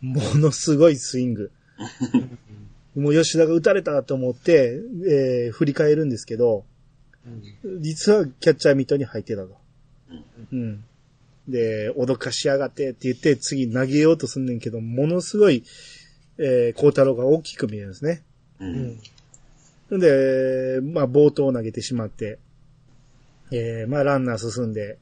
[0.00, 1.52] ものすごいスイング。
[2.96, 6.64] もう吉田が打たれたと思って、えー、振り返るんですけど、
[7.80, 9.56] 実はキャッチャーミットに入ってたと。
[10.52, 10.84] うん。
[11.48, 15.64] で、脅かしやがってって言って次投げようとすんねんけど、ものすごい、
[16.38, 18.22] えー、孝太郎が大きく見えるんですね。
[18.60, 18.64] う。
[18.64, 19.00] うんん。
[19.98, 22.38] で、まあ、冒頭投げてしまって、
[23.50, 24.98] えー、まあ、ランナー進んで、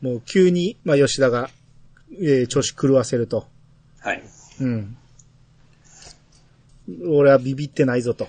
[0.00, 1.50] もう急に、まあ、吉田が、
[2.12, 3.46] えー、調子狂わせると。
[4.00, 4.22] はい。
[4.60, 4.96] うん。
[7.06, 8.28] 俺はビビってないぞと。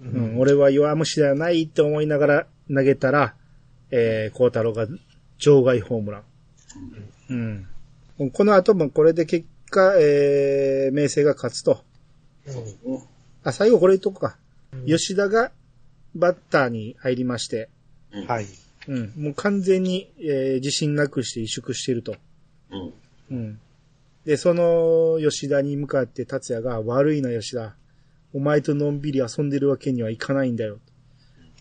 [0.00, 3.34] うん、俺は弱虫ではないって思いながら投げたら、
[3.90, 4.86] えー、孝太郎が
[5.38, 6.22] 場外ホームラン。
[8.18, 8.30] うん。
[8.32, 11.82] この後もこれで結果、えー、明生が勝つと。
[13.42, 14.36] あ、最後これ言っとくか。
[14.86, 15.52] 吉田が
[16.14, 17.68] バッターに入りまして、
[18.12, 18.26] うん。
[18.26, 18.46] はい。
[18.88, 19.12] うん。
[19.16, 22.16] もう完全に、えー自信なくして萎縮していると。
[22.70, 22.92] うん。
[23.30, 23.60] うん。
[24.24, 27.74] で、その吉田に向かって達也が悪いな吉田。
[28.32, 30.78] お前とのんびり遊んでるわけにはいかないんだよ。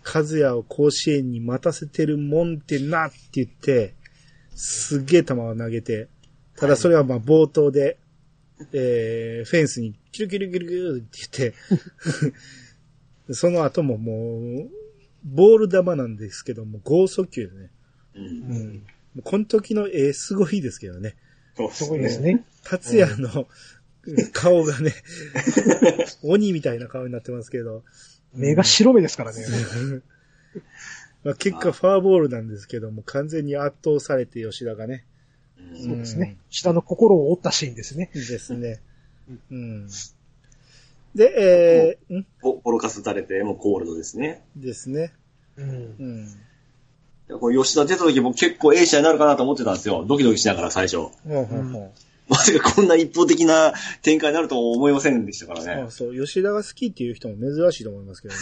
[0.04, 3.94] 和也を甲子園に待たせてるもんってなって言って、
[4.56, 6.08] すっげえ球を投げて、
[6.56, 7.98] ただそれはまあ冒頭で、
[8.74, 11.58] えー、フェンスにキュルキュルキュルキュルって言って、
[13.32, 14.14] その後もも
[14.66, 14.70] う、
[15.24, 17.72] ボール球なんですけども、剛速球でね。
[18.16, 18.24] うん。
[18.24, 18.74] うん。
[18.76, 18.82] も
[19.18, 21.16] うこの時の絵すごいですけどね。
[21.56, 22.22] そうすごいです。
[22.22, 22.46] ね。
[22.64, 23.48] 達也の
[24.34, 24.94] 顔がね、
[26.24, 27.84] 鬼みたいな顔になってますけど、
[28.34, 29.44] 目が白目ですからね。
[31.24, 35.06] まあ、結果ファーボールなんですけども、完全に圧倒されて吉田がね、
[35.58, 36.38] うんそうですね。
[36.50, 38.10] 下の心を折ったシーンですね。
[38.14, 38.82] ですね。
[39.52, 39.88] うん。
[41.16, 44.46] で、えー、んボボロカス打たれて、もうコールドですね。
[44.56, 45.14] ですね。
[45.58, 46.28] うんうん。
[47.28, 50.06] でこれ吉田出た時も結構ええ試合になるかなと思ってたんですよ。
[50.08, 50.98] ドキドキしながら最初。
[50.98, 51.94] ほうほうほ
[52.28, 55.66] まさかこんな一方的な展開になるとは思いませんでしたからう。
[55.66, 55.92] ねあ。
[55.92, 58.40] そう、吉田が好きっていう人も珍しいと思いますけどね。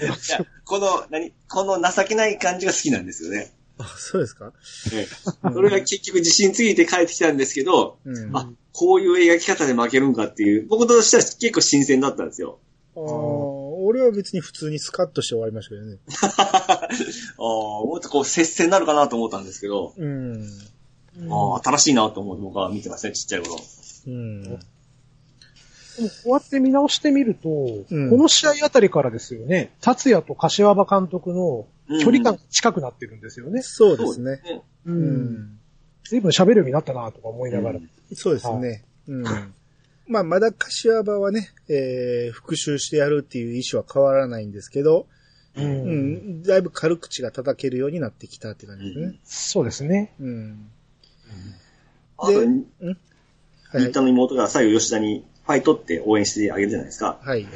[0.00, 3.52] いやこの、何この情けない感じが好きなんですよね。
[3.78, 4.52] あ、そうですか？
[4.92, 5.06] ええ
[5.52, 8.36] それが結局自信ついて帰ってきたんですけど、うん。
[8.36, 12.58] あ、こういう描き方で負けるんかっていう、僕としては結構新鮮だったんですよ。
[12.96, 15.98] あー俺は別に普通にスカッとして終わりましたけどね。
[16.20, 16.88] あ
[17.38, 20.48] あ、もっとこう接戦になるかなと思ったんですけど、うん。
[21.30, 23.56] ああ、新しいなと思って僕は見てましたね、ちっちゃい頃。
[24.06, 24.42] うん。
[24.44, 24.58] でも
[26.08, 31.66] こうやって見直してみると、うんこの試合あたりからですよね、達也と柏場監督の
[32.00, 33.62] 距離感が近くなってるんですよね。
[33.62, 34.40] そうですね。
[34.86, 34.92] う。
[34.92, 35.58] うんん。
[36.04, 37.78] 随分喋るようになったなとか思いながら。
[37.78, 38.84] うんそうですね。
[39.08, 39.24] うん。
[40.06, 45.06] まあ、まだ柏場はね、えー、復習してやるっていう意思は変わらないんですけど、
[45.56, 45.62] う。
[45.62, 46.42] うんん。
[46.42, 49.18] だいぶ軽口が叩けるようになってきたって感じですね。
[49.24, 50.12] そうですね。
[50.20, 50.70] うん。
[52.26, 52.66] で新
[53.72, 53.92] はい。
[53.92, 57.18] 田の妹が最後吉田にファイトって応援してあげるじゃないですか。
[57.22, 57.46] はい。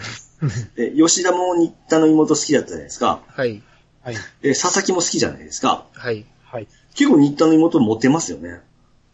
[0.75, 3.23] で、吉田も新田の妹好きだったじゃないですか。
[3.29, 3.63] はい。
[4.03, 4.17] はい。
[4.41, 5.87] で、佐々木も好きじゃないですか。
[5.93, 6.25] はい。
[6.45, 6.69] はい。
[6.99, 8.61] 結構新田の妹モテますよね。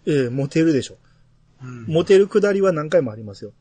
[0.07, 0.95] ええモテるでしょ。
[1.63, 3.53] うんモテるくだりは何回もありますよ。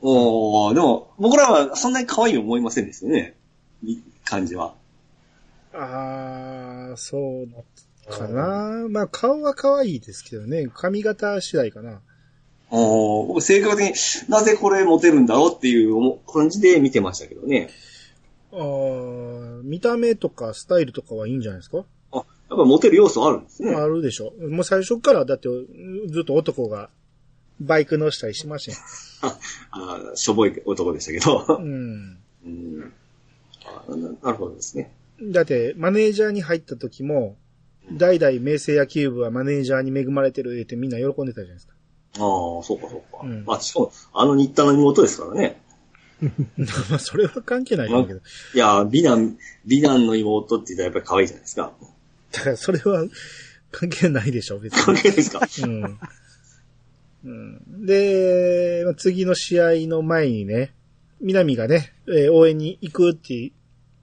[0.00, 3.36] おー、でも、僕らはそんなに可愛い思いませんでしたよね。
[3.84, 4.74] い感じは。
[5.72, 8.86] あー、そうかな。
[8.88, 10.68] まあ、顔は可愛いですけどね。
[10.74, 12.00] 髪型次第かな。
[12.70, 17.70] おー僕性格的になぜこれモテるんだろうっていう思感じで見てましたけどね。
[18.52, 21.78] あー見た目とかスタイルとかはいいんじゃないですか？
[21.78, 21.84] あ、
[22.52, 23.74] やっぱモテる要素あるんですね。
[23.74, 24.32] あるでしょ。
[24.50, 25.48] もう最初からだって
[26.08, 26.90] ずっと男が
[27.60, 28.78] バイク乗したりしましたよ。
[29.70, 31.56] あーしょぼい男でしたけど。
[31.58, 32.18] うん。
[32.44, 32.92] うん
[33.64, 34.92] あななるほどですね。
[35.22, 37.36] だって、マネージャーに入った時も、
[37.92, 41.74] 代々明星野球部はマネージャーに恵まれてるってみんな喜んでたじゃないですか。
[42.14, 43.20] ああ、そうかそうか。
[43.22, 45.62] うんまあ、しかも、あの新田の妹ですからね。
[46.90, 48.20] まあ、それは関係ないんだけど。
[48.54, 51.72] いや、美男、美男の妹って言ったらやっぱり可愛いじゃないですか。
[52.32, 53.06] だから、それは
[53.70, 55.00] 関係ないでしょ、別関に。
[55.00, 55.40] 係ないですか？
[55.64, 55.98] うん。
[57.24, 60.74] うん、で、まあ次の試合の前にね、
[61.20, 63.52] 南がね、えー応援に行くって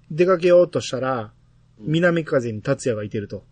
[0.09, 1.31] 出かけようとしたら、
[1.79, 3.43] 南風に達也がいてると。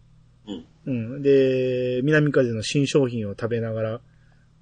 [0.48, 0.66] うん。
[0.86, 1.22] うん。
[1.22, 4.02] で、南風の新商品を食べながら、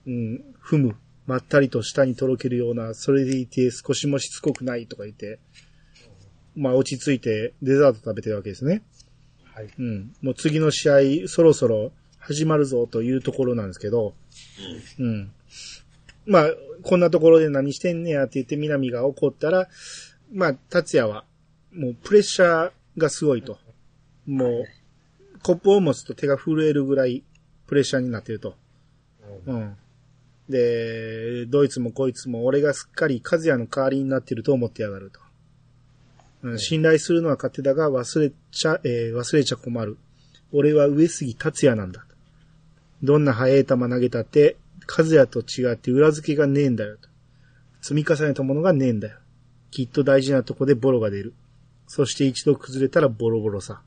[0.07, 0.95] うん、踏む。
[1.27, 5.39] まったりと舌にとろけるような、それでいて少しもしつこくないとか言って、
[6.55, 8.83] まあ落ち着いてデザート食べてるわけですね。
[9.55, 9.69] はい。
[9.79, 10.13] うん。
[10.21, 14.13] もう次の試合、そろそろ始まるぞというところなんですけど、
[14.99, 15.31] うん。
[16.25, 16.49] まあ、
[16.83, 19.69] こんなところで何してんねやって言って南が怒ったら、
[20.33, 21.23] まあ、達也は、
[21.73, 23.57] もうプレッシャーがすごいと。
[24.27, 24.65] もう、
[25.41, 27.23] コップを持つと手が震えるぐらい
[27.65, 28.55] プレッシャーになってると。
[29.45, 29.77] うん。
[30.49, 35.19] で、どいつもこいつも俺がすっかり和也の代わりになってると思ってやがると。
[36.57, 39.97] 信頼するのは勝手だが忘れちゃ、えー忘れちゃ困る。
[40.51, 42.05] 俺は上杉達也なんだ。
[43.03, 46.97] どんな速い球投げたって、和也と違って裏付けがねえんだよ。
[47.81, 49.17] 積み重ねたものがねえんだよ。
[49.71, 51.33] きっと大事なとこでボロが出る。
[51.87, 53.81] そして一度崩れたらボロボロさ。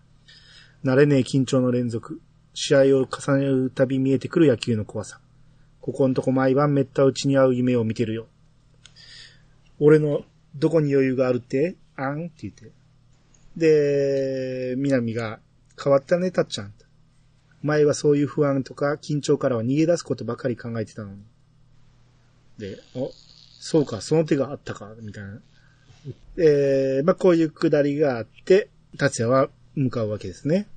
[0.85, 2.21] 慣れねえ緊張の連続。
[2.55, 5.21] 試合を重ねるたび見えてくる野球の怖さ。
[5.81, 8.27] ここんとこ毎晩めった打ちに合う夢を見てるよ。
[9.79, 10.25] 俺の
[10.57, 11.77] どこに余裕があるって？
[11.99, 12.27] あん？
[12.27, 12.71] って言って。
[13.57, 15.41] で、南が
[15.83, 16.73] 変わったね、たっちゃん。
[17.63, 21.19] 前はそういう不安とか緊張からは逃げ出すことばかり考えてたのに。
[22.59, 23.11] で、お、
[23.61, 25.41] そうか、その手があったか、みたいな。
[26.37, 30.69] えー、まあ、こういうくだりがあって、達也は向かうわけですね。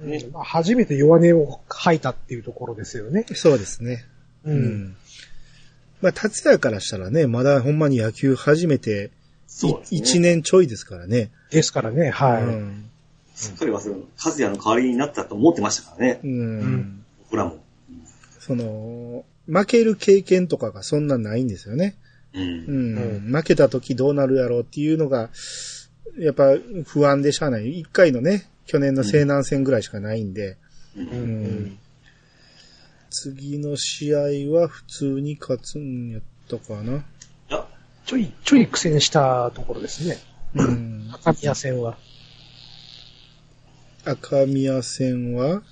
[0.00, 3.24] ねまあ初めて弱音を吐いたっていうところですよね。
[3.34, 4.04] そうですね。
[4.44, 4.52] う。
[4.52, 4.96] うん
[6.02, 9.10] まあ、達也からしたらね、まだほんまに野球始めて、
[9.50, 9.98] そうですね。
[9.98, 11.30] 一年ちょいですからね。
[11.50, 12.42] ですからね、はい。
[12.44, 12.90] うん。
[13.34, 14.06] すっかり忘れる。
[14.24, 16.20] 和也の代わりになったと思ってましたからね。
[16.22, 16.60] うん。
[16.60, 17.58] ん僕らも。
[18.38, 21.96] その、負ける経験とかがそんなないんですよね。
[22.32, 22.42] うん。
[22.42, 23.32] うん。
[23.32, 25.30] 負けた時どうなるやろうっていうのが、
[26.16, 26.54] やっぱ
[26.86, 27.80] 不安でしゃあない。
[27.80, 30.56] 一回のね、去年の西南戦ぐらいしかないんで、
[30.96, 31.78] うんううんん。
[33.10, 34.20] 次の試合
[34.52, 37.04] は普通に勝つんやったかな。
[38.10, 40.18] ちょい、ちょい苦戦したところですね。
[40.56, 41.08] うん。
[41.12, 41.96] 赤宮戦は。
[44.04, 45.62] 赤宮戦は？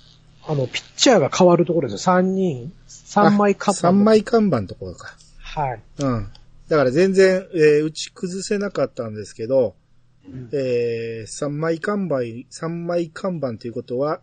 [0.47, 2.13] あの、ピッチャーが変わるところですよ。
[2.13, 3.79] 3人、3枚カップ。
[3.81, 5.17] 三枚看板のところか。
[5.39, 5.81] はい。
[5.97, 6.29] うん。
[6.69, 9.75] だから全然、えー打ち崩せなかったんですけど、
[10.25, 14.21] うんえー、3枚看板、三枚看板ということは、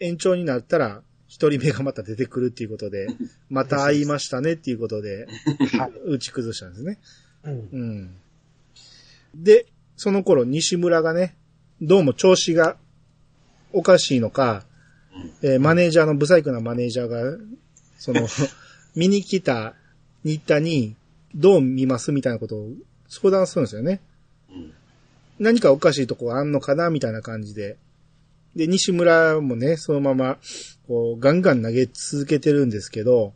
[0.00, 3.08] 延長になったら、一人目がまた出てくるっていうことで、
[3.50, 5.26] また会いましたねっていうことで、
[5.76, 5.92] はい。
[6.06, 6.98] 打ち崩したんですね。
[7.44, 7.68] うん。
[7.72, 8.14] うん。
[9.34, 11.36] で、その頃西村がね、
[11.80, 12.76] どうも調子が
[13.72, 14.64] おかしいのか、
[15.42, 17.36] えーマネージャーの、ブサイクなマネージャーが、
[17.98, 18.28] その、
[18.94, 19.74] 見に来た
[20.24, 20.96] 新田に、
[21.34, 22.70] どう見ますみたいなことを
[23.08, 24.00] 相談するんですよね。
[24.50, 24.72] うん。
[25.38, 27.76] 何かおかしいとこあんのかなみたいな感じで。
[28.56, 30.38] で、西村もね、そのまま、
[30.86, 33.32] こう、ガンガン投げ続けてるんですけど、うん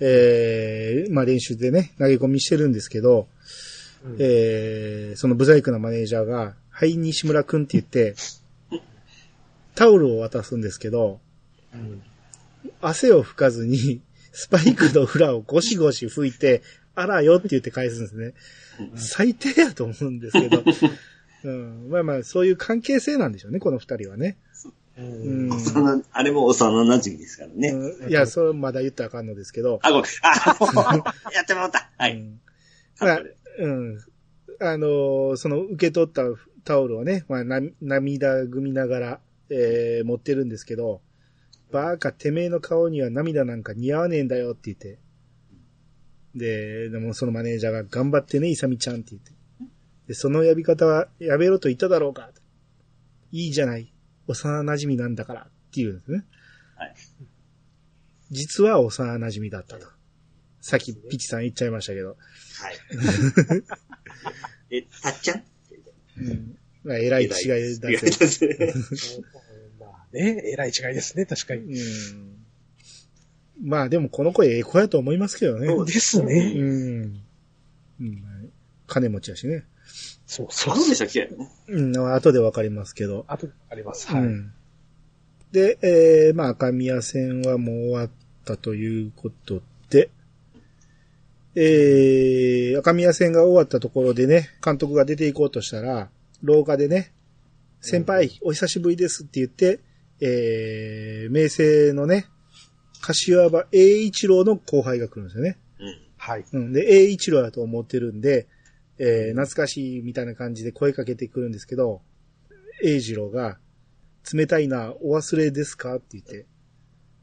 [0.00, 3.28] えー、まあ練習でね、投げ込みしてるんですけど、
[4.04, 8.14] うんえー、そのブザイクなマネージャーが、はい、西村くんって言って、
[9.74, 11.20] タオルを渡すんですけど、
[11.72, 12.02] うん
[12.80, 14.00] 汗を拭かずに、
[14.32, 16.62] スパイクの裏をゴシゴシ拭いて、
[16.94, 18.34] あらよって言って返すんですね。
[18.96, 20.62] 最低やと思うんですけど。
[21.44, 24.38] うん、まあまあ、そういう関係性なんでしょうね、この二人はね。
[24.96, 27.68] ううんあれも幼馴染ですからね。
[27.70, 29.80] うんいや、それまだ言ったらあかんのですけど。
[29.82, 30.04] あ、ごめん。
[30.22, 31.90] あ、 やってもらった。
[31.98, 32.12] はい。
[32.12, 32.40] うん
[33.00, 33.22] まあ、
[33.58, 33.98] うん。
[34.60, 36.22] あのーその受け取った
[36.64, 41.00] タオルをね、まあ、な涙ぐみながら、えー持ってるんですけど、
[41.72, 44.98] バーカ、てめえの顔には涙なんか似合わねえんだよって言って。
[46.36, 49.32] で、でもそのマネージャーが頑張ってね、イサミちゃんって言って。
[50.08, 52.30] で、その呼び方はやめろと言っただろうか。
[53.32, 53.92] いいじゃない。
[54.26, 56.24] 幼馴染なんだからって言うんですね。
[56.76, 56.94] はい。
[58.30, 59.86] 実は幼馴染だったと。
[60.60, 62.08] さっきピチさん言っちゃいましたけど。
[62.08, 62.16] はい。
[64.76, 65.42] え、たっちゃん？
[66.18, 66.58] うん。
[66.84, 67.28] まあ、偉い違い
[67.80, 68.10] だ違いぜ。
[68.10, 68.56] ですね。
[69.78, 71.74] ま あね、えらい違いですね、確かに。
[71.74, 72.44] うん。
[73.62, 75.68] まあでもこの声ええ子やと思いますけどね。
[75.68, 76.54] そうですね。
[76.56, 77.22] うん。
[78.00, 78.52] うん。
[78.86, 79.64] 金持ちやしね。
[80.26, 81.30] そうそうでしたっけ
[81.68, 82.14] うん。
[82.14, 83.24] 後でわかりますけど。
[83.28, 84.10] あと、あります。
[84.10, 84.22] はい。
[84.22, 84.52] うん。
[85.52, 88.10] で、えー、まあ赤宮戦はもう終わっ
[88.44, 90.10] たということで、
[91.54, 96.08] えー、赤宮戦が終わったところでね、監督が出て行こうとしたら、
[96.42, 97.12] 廊下でね、
[97.80, 99.80] 先輩、お久しぶりですって言って、
[100.20, 102.26] えー、明星のね、
[103.00, 105.58] 柏場栄一郎の後輩が来るんですよね。
[105.78, 105.96] うん。
[106.16, 106.44] はい。
[106.52, 106.72] うん。
[106.72, 108.48] で、栄一郎だと思ってるんで、
[108.98, 112.02] えー、懐かしいみたいな感じで声かけてくるんですけど、
[112.82, 113.58] 栄一郎が、
[114.32, 115.96] 冷たいな、お忘れですか？
[115.96, 116.46] って言って、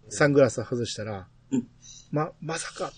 [0.10, 1.68] サングラス外したら、うん
[2.12, 2.92] ま、まさか、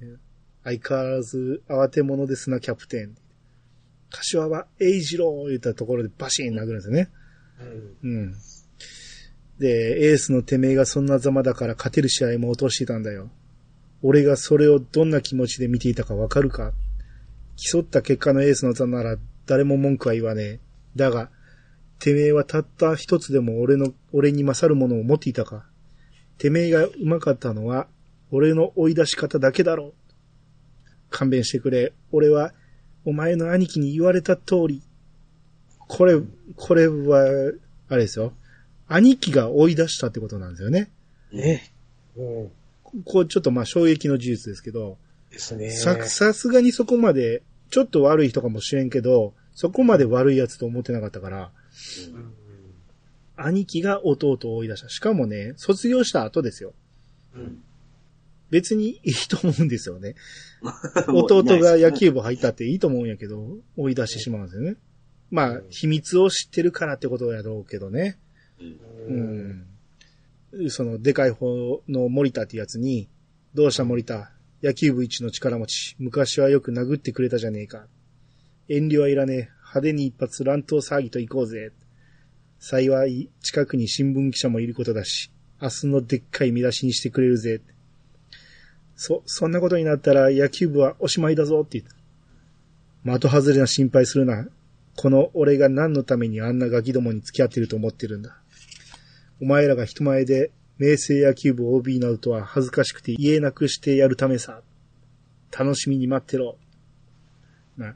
[0.00, 0.18] ね
[0.62, 3.14] 相変わらず慌て者ですな、キャプテン。
[4.10, 7.10] 柏は栄一郎言ったところでバシーン殴るんですよね。
[8.02, 8.34] うんうん。
[9.58, 13.30] で、エースのてめえがそんなざまだから勝てる試合も落としてたんだよ。
[14.02, 16.72] 俺がそれをどんな気持ちで見ていたかわかるか？
[17.56, 20.60] 競った結果のエースの座なら誰も文句は言わねえ。
[20.96, 21.30] だが、
[21.98, 25.66] てめえはたった一つでも俺の、俺に勝るものを持っていたか
[26.38, 27.86] てめえが上手かったのは、
[28.30, 29.94] 俺の追い出し方だけだろう。
[31.10, 31.92] 勘弁してくれ。
[32.10, 32.52] 俺は、
[33.04, 34.82] お前の兄貴に言われた通り。
[35.78, 36.20] これ、
[36.56, 37.52] これは、
[37.88, 38.32] あれですよ。
[38.88, 40.90] 兄貴が追い出したってことなんですよね。
[41.32, 41.72] ね。
[42.16, 42.50] うん。
[43.04, 44.98] こう、ちょっとまあ衝撃の事実ですけど、
[45.34, 45.70] ですね。
[45.70, 51.50] さ、さすがにそこまで、ちょっと悪い人かもしれんけど、そこまで悪いやつと思ってなかったから、
[52.12, 52.34] うん
[53.36, 54.88] 兄貴が弟を追い出した。
[54.88, 56.72] しかもね、卒業した後ですよ。
[57.34, 57.62] うん
[58.50, 60.14] 別にいいと思うんですよね。
[61.08, 64.76] 弟が野球部入ったっていいと思うんやけど、追い出してしまうんですよね。
[65.32, 68.16] まあ、秘密を知ってるからってことやろうけどね。
[69.08, 69.66] うん
[70.52, 70.70] うん。
[70.70, 73.08] その、でかい方の森田ってやつに、
[73.54, 74.30] どうした森田？
[74.64, 75.94] 野球部一の力持ち。
[75.98, 77.84] 昔はよく殴ってくれたじゃねえか。
[78.66, 79.36] 遠慮はいらねえ。
[79.58, 81.70] 派手に一発乱闘騒ぎと行こうぜ。
[82.58, 87.60] 幸い、近くに新聞記者もいることだし、明日のでっかい見出しにしてくれるぜ。
[88.96, 91.92] そ、そんなことになったら野球部はおしまいだぞって言っ
[93.04, 93.18] た。
[93.18, 94.48] 的外れな心配するな。
[94.96, 98.34] この俺が何のためにあんなガキどもに付き合ってると思ってるんだ。
[99.42, 104.60] お前らが人前で明星野球部 OB になるとは恥ずかしくて言えなくしてやるためさ。
[105.56, 106.56] 楽しみに待ってろ。
[107.76, 107.94] な、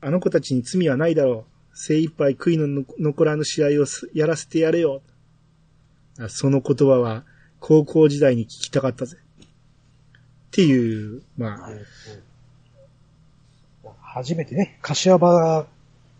[0.00, 1.76] あの子たちに罪はないだろう。
[1.76, 5.02] 精一杯悔いのの残らぬ試合をすやらせてやれよ。
[6.18, 7.24] あその言葉は
[7.58, 9.16] 高校時代に聞きたかったぜ。
[9.16, 11.70] っていう、ま
[13.84, 15.66] あ、初めてね、柏場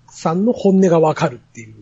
[0.08, 1.74] さんの本音がわかるっていう。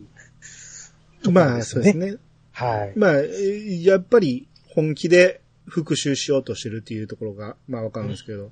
[1.31, 2.17] まあ、そうですね。
[2.59, 2.93] はい。
[2.99, 8.51] まあ、えーやっぱり本気で復讐しようとしてるっていうところが、まあわかるんですけど。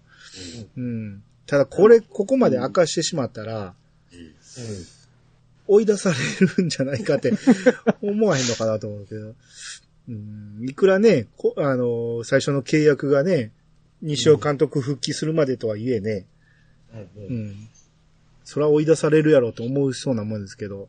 [0.76, 1.22] うん。
[1.46, 3.74] ただこれ、ここまで明かしてしまったら、
[5.66, 7.32] 追い出されるんじゃないかって
[8.00, 9.34] 思わへんのかなと思うけど。
[10.08, 13.50] うん、いくらね、こあの、最初の契約がね、
[14.02, 16.26] 西尾監督復帰するまでとはいえね、
[17.16, 17.68] うん。
[18.44, 20.88] それは追い出されるやろうと思うそうなもんですけど。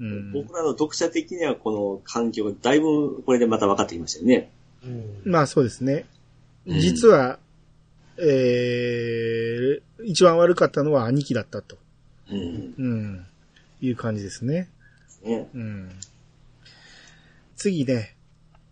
[0.00, 0.32] うん。
[0.32, 4.50] 僕らの読者的にはこの環境がだいぶこれでまた分かってきましたよね。
[5.24, 6.06] まあそうですね。
[6.66, 7.38] うん実は、
[8.16, 11.76] えー、一番悪かったのは兄貴だったと。
[12.30, 12.74] うん。
[12.78, 13.26] うん。
[13.82, 14.70] いう感じですね。
[15.22, 15.46] ね。
[15.54, 15.90] うん。
[17.56, 18.16] 次ね、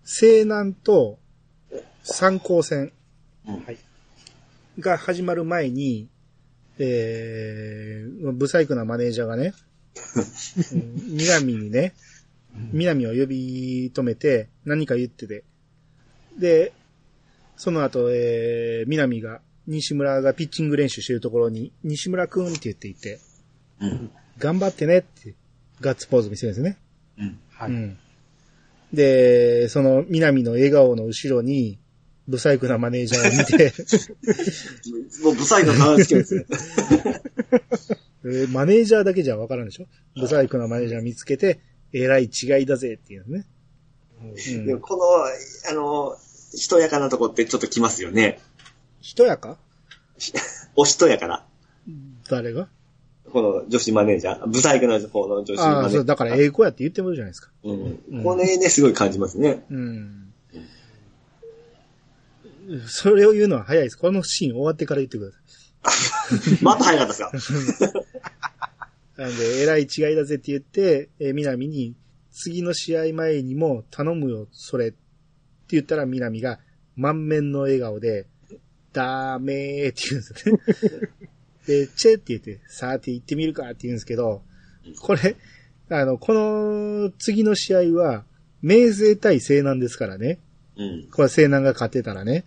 [0.04, 1.18] 西南と
[2.02, 2.92] 三高戦
[3.46, 3.78] うんはい
[4.78, 6.08] が始まる前に、
[6.78, 9.52] えー、ブサイクなマネージャーがね、うん
[11.08, 11.94] 南にね、
[12.72, 15.44] 南を呼び止めて何か言ってて、
[16.38, 16.72] で、
[17.56, 23.20] その後、えー、南が、西村がピッチング練習してるところに、西村くんって言っていて、
[23.80, 24.10] うん。
[24.38, 25.34] 頑張ってねって、
[25.80, 26.78] ガッツポーズ見せるんですね。
[27.18, 27.38] うん。
[27.50, 27.70] はい。
[27.70, 27.98] うん。
[28.92, 31.78] で、その南の笑顔の後ろに、
[32.28, 33.72] ブサイクなマネージャーを見て、
[35.22, 36.46] もう、ブサイクな話聞ですね。
[38.24, 39.86] えーマネージャーだけじゃわからんでしょ？
[40.20, 41.60] ブサイクなマネージャー見つけて、
[41.92, 43.46] えらい違いだぜっていうのね。
[44.24, 45.02] うんこの、
[45.70, 46.16] あの、
[46.54, 48.38] しとやかなとこってちょっときますよね。
[49.00, 49.58] 人やか？
[50.76, 51.44] おしとやかな。
[52.30, 52.68] 誰が？
[53.32, 54.46] この女子マネージャー。
[54.46, 56.00] ブサイクな方の女子マああ、ネージャー。
[56.00, 57.50] そう、だから英語やって言ってもるじゃないですか。
[57.64, 58.22] うんうん。
[58.22, 59.64] これね、すごい感じますね。
[59.70, 60.32] うん。
[62.86, 63.96] それを言うのは早いです。
[63.96, 65.41] このシーン終わってから言ってください。
[66.62, 67.92] また早かったですか？
[69.22, 71.94] なんで、えらい違いだぜって言って、えー南に、
[72.32, 74.88] 次の試合前にも頼むよ、それ。
[74.88, 74.96] って
[75.70, 76.60] 言ったら南が
[76.96, 78.26] 満面の笑顔で、
[78.92, 81.08] ダメーって言うんですよね。
[81.66, 84.42] で、チェって言って、さーて行ってみるかって言うんですけど、
[85.00, 85.36] これ、
[85.90, 88.24] あの、この次の試合は、
[88.62, 90.38] 明星対西南ですからね。
[90.76, 91.08] うん。
[91.10, 92.44] これ西南が勝ってたらね。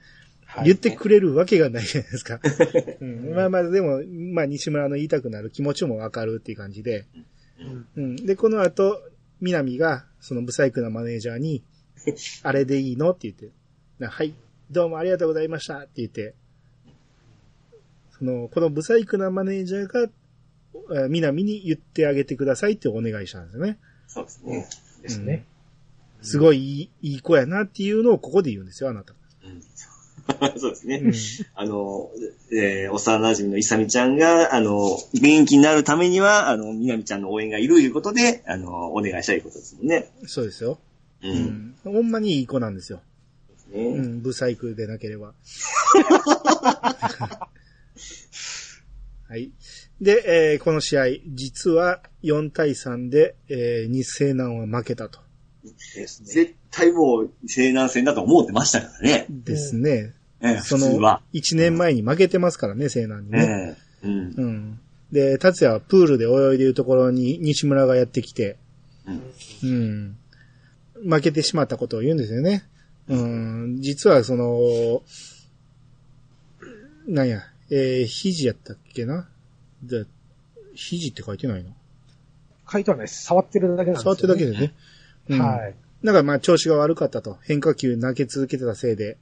[0.56, 2.40] はい言ってくれるわけがないじゃないですか。
[3.02, 7.06] うん、まあまあ、でも、まあ、西村の言いたくなる気持ちもわかるっていう感じで。
[7.98, 9.02] うん、で、この後、
[9.42, 11.62] 南が、そのブサイクなマネージャーに、
[12.44, 13.50] あれでいいのって言って、
[14.00, 14.34] なはい、
[14.72, 16.36] どうもありがとうございましたって言って、
[18.18, 23.78] その、このブサイクなマネージャーが、えー南に言ってあげてくださいってお願いしたんですよね。
[24.08, 24.68] そうですね。
[25.02, 25.46] ですね。
[26.22, 29.14] すごいいいいい子やなっていうのをここで言うんですよ、あなた。
[29.44, 29.95] うんそ
[30.70, 31.02] うですね。
[31.04, 31.14] うん
[31.54, 32.10] あの、
[32.52, 40.10] えー、幼馴染のいさみちゃんが、あの、元気になるためには、あの、みなみちゃんの応援がいるいうことで、あの、お願いしたいことですもんね。
[40.26, 40.80] そうですよ。
[41.24, 41.28] う。
[41.28, 41.76] うんん。
[41.84, 43.02] ほんまにいい子なんですよ。
[43.74, 45.34] うねん、ブサイクでなければ。
[49.28, 49.52] はい。
[50.02, 55.20] で、えーこの試合、実は4対3で、えー日西南は負けたと。
[56.24, 59.26] 絶対もう、西南戦だと思ってましたからね。
[59.30, 60.14] ですね。
[60.42, 63.78] ええその普通は。、1年前に負けてますからね、西南にね。
[64.04, 64.34] ええうん。
[64.36, 64.80] うん。
[65.12, 68.58] で、達也はプールで泳いでいるところに西村がやってきて、
[69.08, 69.22] うん
[69.64, 70.18] うん。
[71.10, 72.64] 負けてしまったことを言うんですよね。
[73.08, 73.82] うん。
[73.82, 75.04] 実はその、
[77.08, 79.28] なんや、えー、肘やったっけな？
[79.84, 80.06] で、
[80.74, 81.72] 肘って書いてないの？
[82.72, 83.24] 書いてはないです。
[83.26, 84.74] 触ってるだけなんですよ、触ってるだけでね。
[85.30, 85.40] うん。
[85.40, 85.76] はい。
[86.04, 87.38] だからまあ調子が悪かったと。
[87.44, 89.18] 変化球投げ続けてたせいで。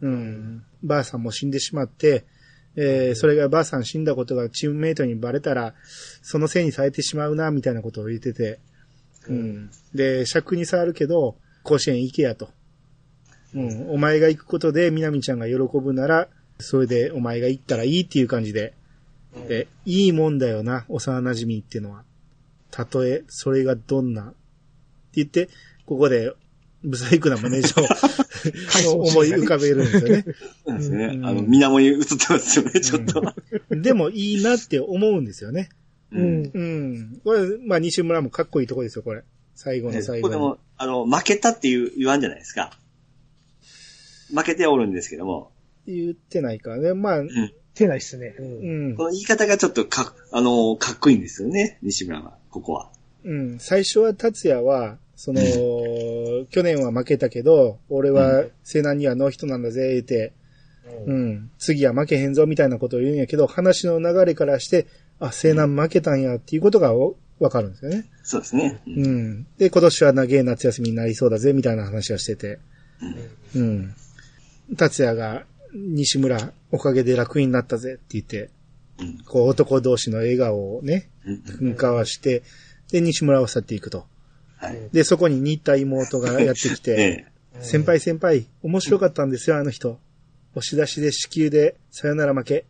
[0.00, 0.64] うん。
[0.82, 2.24] ばあさんも死んでしまって、
[2.76, 5.74] えー、それがばあさん死んだことがチームメイトにバレたら、
[6.22, 8.58] そのせいにされてしまうな、みたいなことを言ってて。
[9.28, 9.70] うん。
[9.94, 12.50] で、尺に触るけど、甲子園行けやと。
[13.54, 13.90] うん。
[13.90, 16.28] お前が行くことで、みなみちゃんが喜ぶなら、
[16.58, 18.74] それでお前が行ったらいいっていう感じで。
[19.48, 22.04] で、いいもんだよな、幼馴染っていうのは。
[22.70, 24.34] たとえ、それがどんな、
[25.16, 25.48] 言って、
[25.86, 26.32] ここで、
[26.82, 30.24] ブサイクなマネージャーを 思い浮かべるんですよね。
[30.66, 31.04] そうですね。
[31.06, 33.22] うんあの、水面に映ってますよね、ちょっと。
[33.70, 35.70] でもいいなって思うんですよね。
[36.12, 36.50] ううんん。
[36.52, 37.20] うん。
[37.24, 39.22] これ、まあ、西村もかっこいいとこですよ、これ。
[39.54, 40.34] 最後のこ最後に。
[40.34, 42.78] こでも、あの、負けたっていう言わんじゃないですか。
[44.34, 45.52] 負けておるんですけども、
[45.86, 46.94] 言ってないからね。
[46.94, 47.52] まあ、うん。
[47.74, 48.36] 手ないっすね。
[48.38, 48.42] う。
[48.42, 49.04] うんんこ。
[49.04, 52.90] の言い方がちょっとか、あの、かっこいいんですよね、西村は、ここは。
[53.24, 53.58] うん。
[53.58, 55.40] 最初は達也は、その、
[56.50, 60.32] 去年は負けたけど、俺は西南にはノーヒットなんだぜ、言って、
[61.06, 61.50] うん。
[61.58, 64.86] 次は負けへんぞ、みたいなことを言うんやけど、話の流れからして、
[65.18, 68.04] あ、西南負けたんや、っていうことがおわかるんですよね。
[68.22, 68.80] そうですね。
[68.86, 69.46] ううんん。
[69.58, 72.58] で、今年は長い夏休みになりそうだぜ、みたいな話をしてて。
[73.54, 73.94] うん。
[74.76, 78.50] 達也が、西村、おかげで楽になったぜって言って、
[78.98, 79.18] うん。
[79.24, 81.08] こう男同士の笑顔をね、
[81.60, 81.72] うん。
[81.72, 82.42] 交わして、
[82.90, 84.06] で、西村を去っていくと。
[84.64, 84.88] はい。
[84.92, 89.98] で、そこに似た妹がやってきて、 え先輩先輩、面白かったんですよ、あの人。
[90.54, 92.64] 押し出しで死球で、さよなら負け。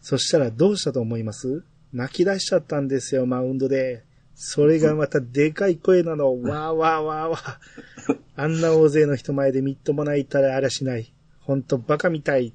[0.00, 1.62] そしたらどうしたと思います？
[1.92, 4.04] 泣き出しちゃったんですよ、マウンドで。
[4.34, 6.30] それがまたでかい声なの。
[6.42, 8.18] わーわーわーわー。
[8.36, 11.12] あんな大勢の人前でみっともないったらありゃしない。
[11.40, 12.52] ほんとバカみたい。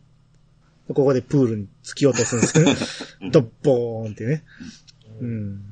[0.88, 2.64] ここでプールに突き落とすんです
[3.22, 3.32] ね。
[3.32, 4.44] ドッボーンってね。
[5.22, 5.70] うん。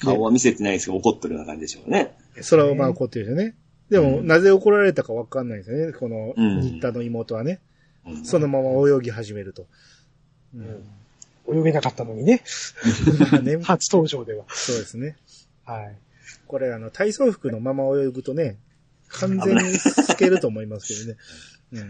[0.00, 2.16] 顔は見せてないですけど、怒ってるような感じでしょうね。
[2.40, 3.54] それはまあ怒ってるよね。
[3.90, 5.92] でも、うんなぜ怒られたかわかんないですよね。
[5.92, 7.60] この、うん新田の妹はね。
[8.06, 9.66] うんそのまま泳ぎ始めると。
[10.54, 10.58] う
[11.54, 11.60] ん。
[11.60, 12.42] 泳げなかったのに ね、
[13.62, 14.44] 初登場では。
[14.48, 15.16] そうですね。
[15.64, 15.96] はい。
[16.46, 18.56] これ、あの、体操服のまま泳ぐとね、
[19.08, 21.86] 完全に透けると思いますけどね。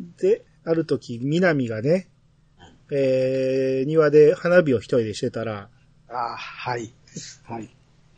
[0.00, 2.08] うん、で、ある時、南がね、
[2.90, 5.68] えー、庭で花火を一人でしてたら、
[6.08, 6.92] ああ、はい。
[7.44, 7.68] はい。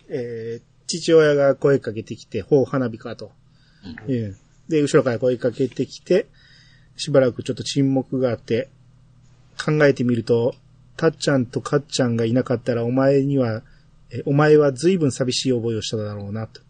[0.09, 3.33] えー、父親が声かけてきて、ほう花火かと。
[4.09, 4.37] うん。
[4.69, 6.27] で、後ろから声かけてきて、
[6.97, 8.69] しばらくちょっと沈黙があって、
[9.63, 10.55] 考えてみると、
[10.97, 13.63] たっちゃんとかっちゃんがいなかったらお前には、
[14.11, 16.61] えお前は随分寂しい覚えをしただろうな、と。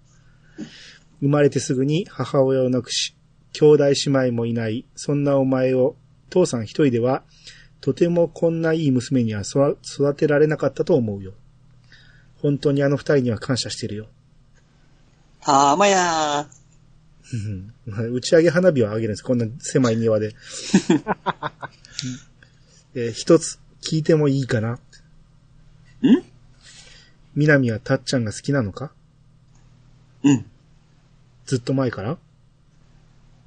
[1.21, 3.14] 生まれてすぐに母親を亡くし、
[3.53, 5.97] 兄弟姉妹もいない、そんなお前を
[6.31, 7.23] 父さん一人では、
[7.81, 11.33] とてもこんないい娘には育育てられなかったと思うよ。
[12.43, 14.07] 本当にあの二人には感謝してるよ。
[15.41, 16.47] たまや
[17.33, 17.72] うん
[18.14, 19.22] 打ち上げ花火をあげるんです。
[19.22, 20.35] こんな狭い庭で。
[22.95, 24.78] えー一つ聞いてもいいかな？
[26.03, 26.18] ー。
[26.20, 26.24] ん？
[27.35, 28.93] 南はたっちゃんが好きなのか？
[30.22, 30.45] うん。
[31.47, 32.18] ずっと前から？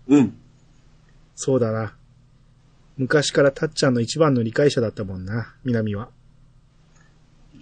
[0.07, 0.37] うん。
[1.35, 1.95] そうだな。
[2.97, 6.09] 昔からたっちゃんの一番の理解者だったもんな、南は。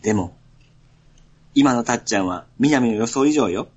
[0.02, 0.36] でも、
[1.54, 3.70] 今のたっちゃんは、南の予想以上よ。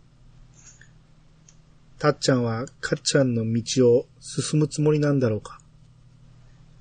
[1.99, 5.61] たっちゃんはかっちゃんの道を進むつもりなんだろうか。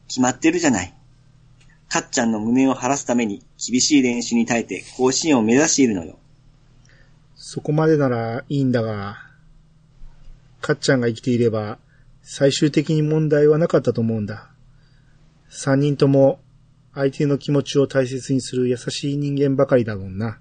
[0.07, 0.93] 決まってるじゃない。
[1.87, 6.17] かっちゃんの胸を晴らすために、厳しい練習に耐えて、甲子園を目指しているのよ。
[7.35, 9.17] そこまでならいいんだが、
[10.61, 11.77] かっちゃんが生きていれば、
[12.23, 14.52] 最終的に問題はなかったと思うんだ。
[15.55, 16.39] 三人とも、
[16.95, 20.39] 相手の気持ちを大切にする優しい人間ばかりだもんな。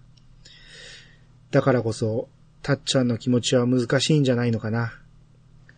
[1.51, 2.31] だからこそ、
[2.63, 4.95] たっちゃんの気持ちは難しいんじゃないのかな。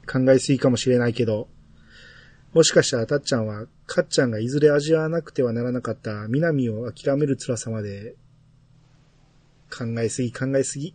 [0.06, 1.48] 考えすぎかもしれないけど、
[2.52, 8.14] もしかしたらたっちゃんは、かっちゃんがいずれ味わわなくてはならなかった南を諦める辛さまで、
[9.76, 10.90] 考えすぎ考えすぎ。
[10.90, 10.94] っ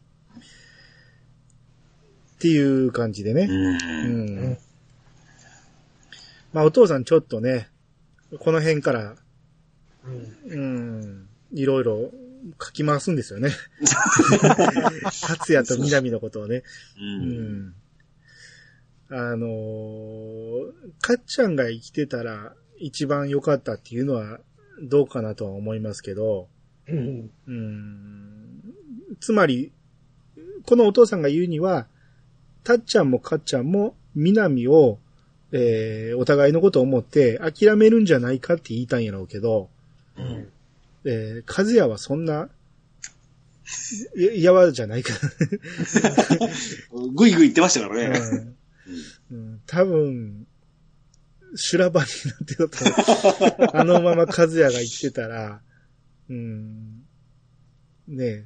[2.40, 3.48] ていう感じでね。
[3.50, 3.52] う。
[3.52, 4.58] うんん。
[6.54, 7.68] まあお父さんちょっとね、
[8.38, 9.16] この辺から、
[10.06, 10.52] うん。
[10.52, 12.12] うん、いろいろ
[12.62, 13.50] 書き回すんですよね。
[15.28, 16.64] 達也と南のことをね。
[16.98, 17.02] う。
[17.02, 17.76] うんん。
[19.12, 20.72] あのー
[21.02, 24.40] かっちゃんが生きてたら一番良かったっていうのは
[24.84, 26.48] どうかなとは思いますけど、
[26.88, 27.32] うん。
[27.48, 28.62] うん。
[29.20, 29.72] つまり、
[30.66, 31.88] このお父さんが言うには、
[32.64, 35.00] たっちゃんもかっちゃんも南を、
[35.52, 39.70] えー、お互いのことを思って諦めるんじゃないかって言いたいんやろうけど、
[40.18, 40.48] うん。
[41.06, 42.50] えー、和也はそんな、
[44.16, 45.14] いやわじゃないか
[47.16, 48.20] ぐいぐい言ってましたからら、ね。
[48.30, 48.56] うん
[49.32, 50.48] うん、多分、
[51.56, 52.08] 修羅場に
[52.58, 55.62] なってたと あのまま和也が生きてたら、
[56.30, 57.04] うん、
[58.08, 58.46] ねえ。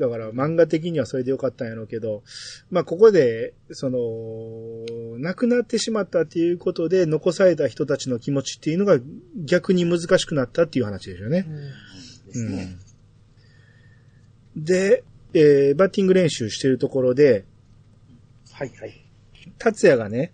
[0.00, 2.22] だから漫画的にはそれでよかったんやろうけど、
[2.70, 3.98] まあここで、その、
[5.18, 8.98] 亡くなってしまったっていうことで残された人たちの気持ちっていうのが
[9.44, 11.46] 逆に難しくなったっていう話ですよね。
[12.34, 12.42] う
[14.58, 17.44] ん、で、えーバッティング練習してるところで、
[18.52, 19.04] はいはい。
[19.58, 20.32] 達也がね、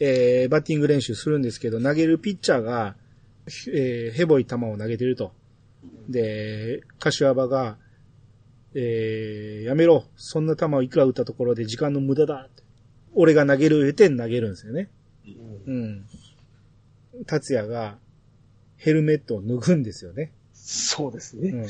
[0.00, 2.94] えーバッティング練習するんですけど、投げるピッチャーが、
[3.72, 5.32] えーヘボい球を投げてると。
[6.10, 7.78] で、柏場が、
[8.78, 10.04] えーやめろ。
[10.16, 12.48] そんな球をいくら打ったところで時間の無駄だ。
[13.14, 14.90] 俺が投げる言うて投げるんですよね。
[15.66, 16.04] うん。
[17.26, 17.96] 達也が
[18.76, 20.30] ヘルメットを脱ぐんですよね。
[20.52, 21.50] そうですね。
[21.50, 21.66] うん。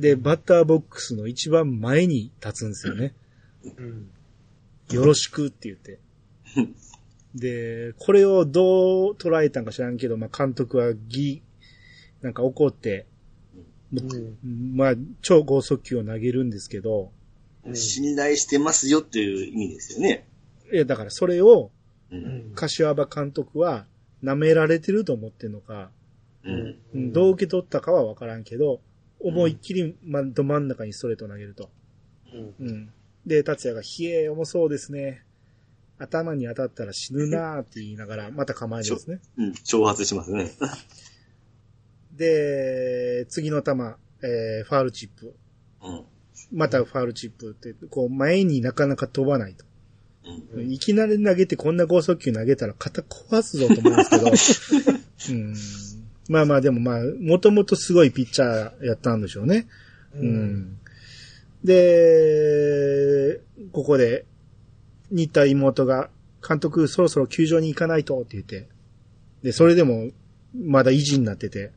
[0.00, 3.14] で、バッターボックスの一番前に立つんですよね。
[3.64, 4.10] うん。
[4.90, 6.00] よろしくって言って。
[7.34, 11.42] で、これをどう捉えたんか知らんけど、まあ、監督はぎ、
[12.22, 13.06] なんか怒って、
[13.92, 14.76] うん。
[14.76, 17.12] まあ、超高速球を投げるんですけど、
[17.64, 20.26] うん信頼してますよっていう意味ですよね。
[20.72, 21.70] いや、だからそれを、
[22.10, 22.52] うん。
[22.54, 23.84] 柏場監督は
[24.24, 25.90] 舐められてると思ってんのか、
[26.44, 26.76] うん。
[26.94, 28.80] うんどう受け取ったかはわからんけど、
[29.20, 31.68] 思いっきりまど真ん中にストレートを投げると。
[32.32, 32.92] うんうん。
[33.26, 35.22] で、達也が、ひえ、重そうですね。
[35.98, 39.20] 頭に当たったら死ぬなーって言いながら、また構えるんですね。
[39.36, 39.50] うん。
[39.50, 40.50] 挑発しますね。
[42.20, 43.70] で、次の球、
[44.22, 45.34] えー、ファールチップ。
[45.82, 46.04] うん。
[46.52, 49.64] またファールチップって、こう、前になかなか飛ばないと。
[50.54, 50.70] うん。
[50.70, 55.54] いきなり投げてこんな高速球投げたら肩壊すぞと思うんですけど、 うん、
[56.28, 59.66] まあまあでもまあ、もともとすごいピッチャーやったんでしょうね。
[60.14, 60.76] うん。
[61.64, 63.40] で、
[63.72, 64.26] ここで、
[65.10, 66.10] 似た妹が、
[66.46, 68.68] 監督そろそろ球場に行かないとって言って、
[69.42, 70.10] で、それでも、
[70.54, 71.70] まだ維持になってて、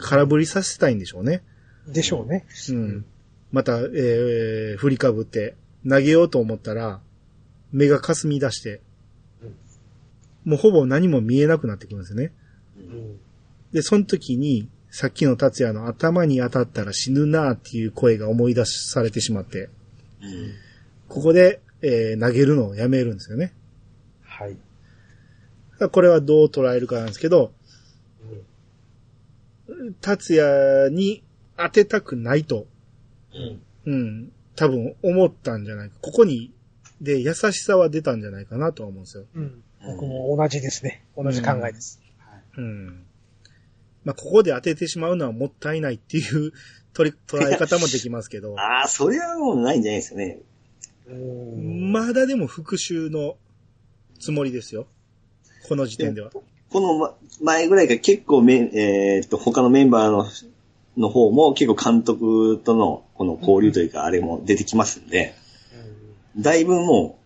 [0.00, 1.42] 空振りさせたいんでしょうね。
[1.86, 2.46] でしょうね。
[2.70, 3.04] うん。
[3.52, 5.56] また、えー、振りかぶって、
[5.88, 7.00] 投げようと思ったら、
[7.72, 8.80] 目が霞み出して、
[10.44, 12.32] もうほぼ何も見えなくなってくるんですよね。
[12.76, 13.18] うん
[13.72, 19.68] で、その時に、さっきの達也の頭に当たったら死ぬなっていう声が思い出されてしまって、
[20.20, 20.52] うん。
[21.08, 23.52] ここで、えー投げるのをやめるんですよね。
[24.22, 24.56] はい。
[25.92, 27.52] これはどう捉えるかなんですけど、
[30.00, 31.22] 達也に
[31.56, 32.66] 当てたくないと、
[33.34, 35.96] うんうん、多分思ったんじゃないか。
[36.00, 36.52] ここに、
[37.00, 39.24] で、優しさは出たんじゃないかなとは思うんですよ。
[39.34, 41.04] うん僕も同じですね。
[41.16, 42.00] 同じ考えです。
[42.56, 43.06] うん。
[44.04, 46.52] まあ、ここで当ててしまうのはもったいないっていう
[46.92, 50.40] 取り、捉え方もできますけど、 ああ、それはもうないんじゃないですかね。
[51.08, 53.36] うんまだでも復讐の
[54.20, 54.86] つもりですよ。
[55.68, 56.30] この時点では。
[56.70, 60.26] このま前ぐらいから結構メン、えーっと、他のメンバーの、
[60.96, 65.34] の方も結構監督とのこの交流というか、あれも出てきますんで、
[66.36, 67.18] だいぶも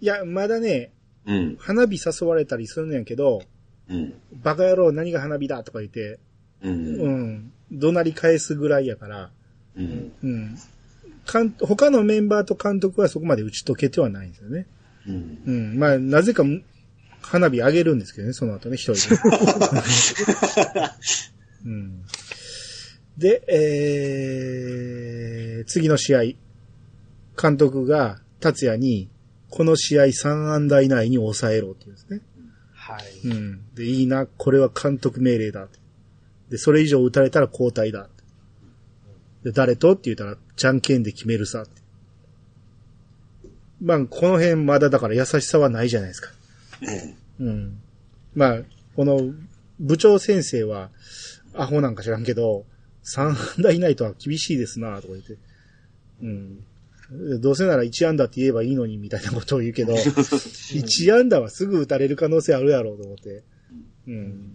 [0.00, 0.90] いや、まだね、
[1.26, 3.42] う、うん、花火誘われたりするんやけど、
[3.88, 6.18] うん、バカ野郎何が花火だとか言って、
[6.62, 9.30] う、うんん、怒鳴り返すぐらいやから、
[9.76, 10.58] うん、うん。
[11.32, 14.66] 監他のメンバーと監督はそこまで打ち解けてはないんですよね。
[15.06, 15.42] うん。
[15.46, 15.78] うん。
[15.78, 16.42] まあ、なぜか、
[17.22, 19.20] 花火上げるんですけどね、その後ね、一人で。
[21.64, 22.02] うん。
[23.16, 26.22] で、えー、次の試合。
[27.40, 29.08] 監督が、達也に、
[29.48, 32.20] この試合3安打以内に抑えろって言うんですね。
[32.74, 33.28] はい。
[33.28, 33.74] うん。
[33.74, 35.68] で、いいな、これは監督命令だ。
[36.50, 38.08] で、それ以上打たれたら交代だ。
[39.44, 41.64] で、誰とって言ったら、じゃんけんで決めるさ。
[43.80, 46.30] まあ、この辺まだだから優しさはないじゃないですか。
[46.82, 47.80] ねうん。
[48.34, 48.58] まあ、
[48.96, 49.32] この
[49.80, 50.90] 部長先生は、
[51.54, 52.64] アホなんか知らんけど、
[53.04, 55.36] 3安打以内とは厳しいですなとか言って。
[56.22, 57.40] うん。
[57.40, 63.42] どうせなら1安打って言えばいいのにみたいなことを言うけど、 1安打はすぐ打たれる可能性あるやろうと思って。
[64.06, 64.50] うん。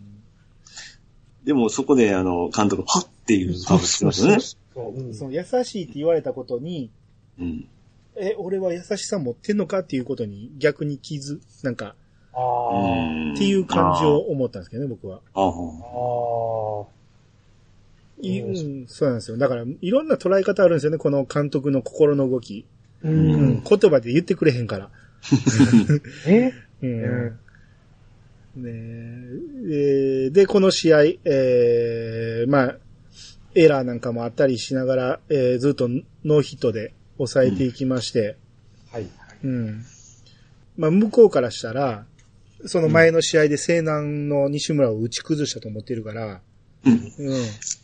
[1.43, 4.39] でもそこであの、監督、はっっていう顔してますよね。
[4.39, 6.89] そううんその優しいって言われたことに、
[7.37, 7.67] うん。
[8.15, 11.95] え、俺は優しさ持ってんのかっていうことに逆に傷、なんか。
[13.33, 15.21] っていう感じを思ったんですけどね、僕は。
[15.33, 16.85] ああ。
[18.19, 19.37] うん、そうなんですよ。
[19.37, 22.65] だから、いろんな捉え方あるんですよね、この監督の心の動き。
[23.03, 23.09] う。
[23.09, 24.89] うんん、言葉で言ってくれへんから。
[26.27, 26.51] え？
[26.81, 27.39] うんうん
[28.55, 32.77] ねええーで、この試合、えー、まあ、
[33.53, 35.87] エラーなんかもあったりしながら、えーずっと
[36.25, 38.35] ノーヒットで抑えていきまして、
[38.91, 39.07] はい。
[39.43, 39.83] うん。
[40.75, 42.05] まあ、向こうからしたら、
[42.65, 46.41] その前の試合で西南の西村を打ち崩したと思ってるから、
[46.85, 46.93] うん。
[46.93, 47.01] うん。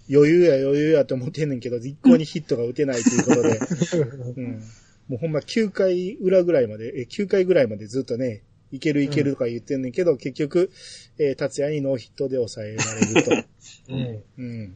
[0.09, 3.59] 余裕や余裕やと思ってんねんけど、一向にヒットが打てないということで、
[4.37, 4.63] うん。
[5.07, 10.71] もうほんま9回裏ぐらいまで、え、9回ぐらいまでずっとね、いけるいけるとか言ってんねんけど、結局、
[11.19, 13.31] えー達也にノーヒットで抑えられると。
[13.93, 14.23] うん。
[14.37, 14.75] うん。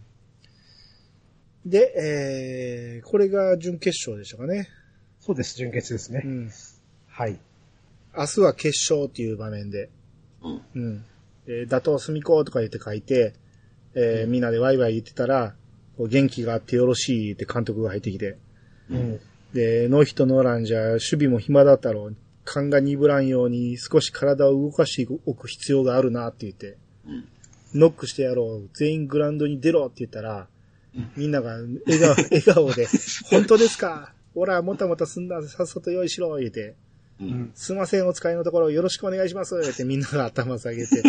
[1.65, 4.69] で、えー、これが準決勝でしたかね。
[5.19, 6.21] そうです、準決ですね。
[6.23, 6.51] うん。
[7.07, 7.39] はい。
[8.17, 9.89] 明日は決勝っていう場面で、
[10.43, 10.61] うん。
[10.75, 11.05] うん。
[11.47, 13.33] えー打倒すみことか言って書いて、
[13.93, 15.55] えーみんなでワイワイ言ってたら、
[15.97, 18.37] こう元気があってよろしいって監督が入ってきて、
[18.89, 19.19] うん。
[19.53, 22.15] で、ノーヒットノーランじゃ守備も暇だったろう。
[22.43, 27.27] 勘が鈍らんように少し体を動かしておく必要があるなって言って、うん
[27.73, 28.69] ノックしてやろう。
[28.73, 30.47] 全員グラウンドに出ろって言ったら、
[31.17, 32.87] みんなが笑顔笑顔で、
[33.29, 34.13] 本当ですか？
[34.33, 36.75] ほら、もたもたすんだ、さっさと用意しろ言って、
[37.19, 37.23] う。
[37.23, 37.51] うんん。
[37.55, 41.01] すいません、お使いのところよろしくお願いしますってみんなが頭下げて、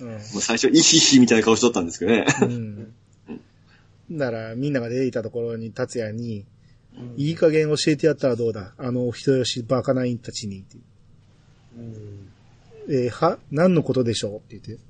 [0.00, 0.20] うん。
[0.20, 2.26] 最初、イヒヒみたいな顔しとったんですけどね。
[2.42, 2.94] うん。
[4.10, 6.44] なら、みんなが出ていたところに、達也に、
[7.16, 8.74] いい加減教えてやったらどうだ？
[8.76, 10.64] あの、お人よしバカナインたちに。
[11.76, 12.28] うん。
[12.88, 14.36] えーは何のことでしょう？
[14.38, 14.82] って言って。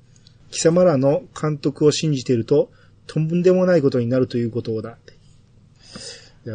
[0.49, 2.71] 貴様らの監督を信じていると、
[3.05, 5.13] とんでもないことになるということだって。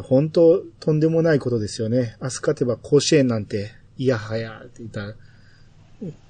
[0.02, 2.16] 本当、とんでもないことですよね。
[2.20, 5.14] 明日勝てば甲子園なんて、いやはや、って言ったら、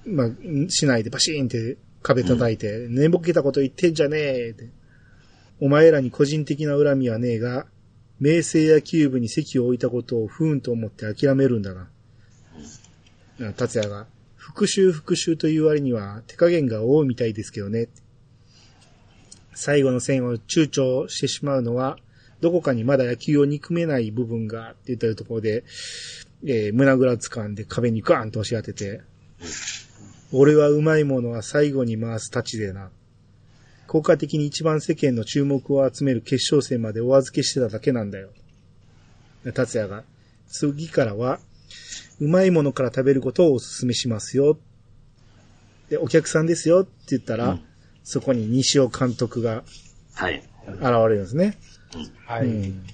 [0.06, 0.28] まあ、
[0.68, 4.68] しないでバシーンって壁叩いて、寝ぼけたこと言ってんじゃねえって。
[5.60, 7.66] お前らに個人的な恨みはねえが、
[8.20, 11.88] 明星野球部に席を置いたことを不運と思って諦めるんだな。
[13.40, 17.88] うん達也が、復讐復讐という割には手加減が多いみたいですけどね。
[19.54, 21.98] 最後の線を躊躇してしまうのは、
[22.44, 25.64] どこかにまだ野球を憎めない部分がって言ったところで、
[26.44, 29.00] えー胸ぐら掴んで壁にガーンと押し当てて、
[30.30, 32.90] 俺はうまいものは最後に回すたちでな。
[33.86, 38.28] 効果的に一番世間の注目を集める決勝戦までお預けしてただけなんだよ。
[39.54, 40.04] 達也が、
[40.46, 41.40] 次からは、
[42.20, 44.58] うまいものから食べることをお勧めしますよ。
[45.88, 47.64] で、お客さんですよって言ったら、うん
[48.06, 49.64] そこに西尾監督が
[50.12, 50.42] はい。
[50.66, 51.56] 現れるんですね。
[52.26, 52.46] はい。
[52.46, 52.84] うん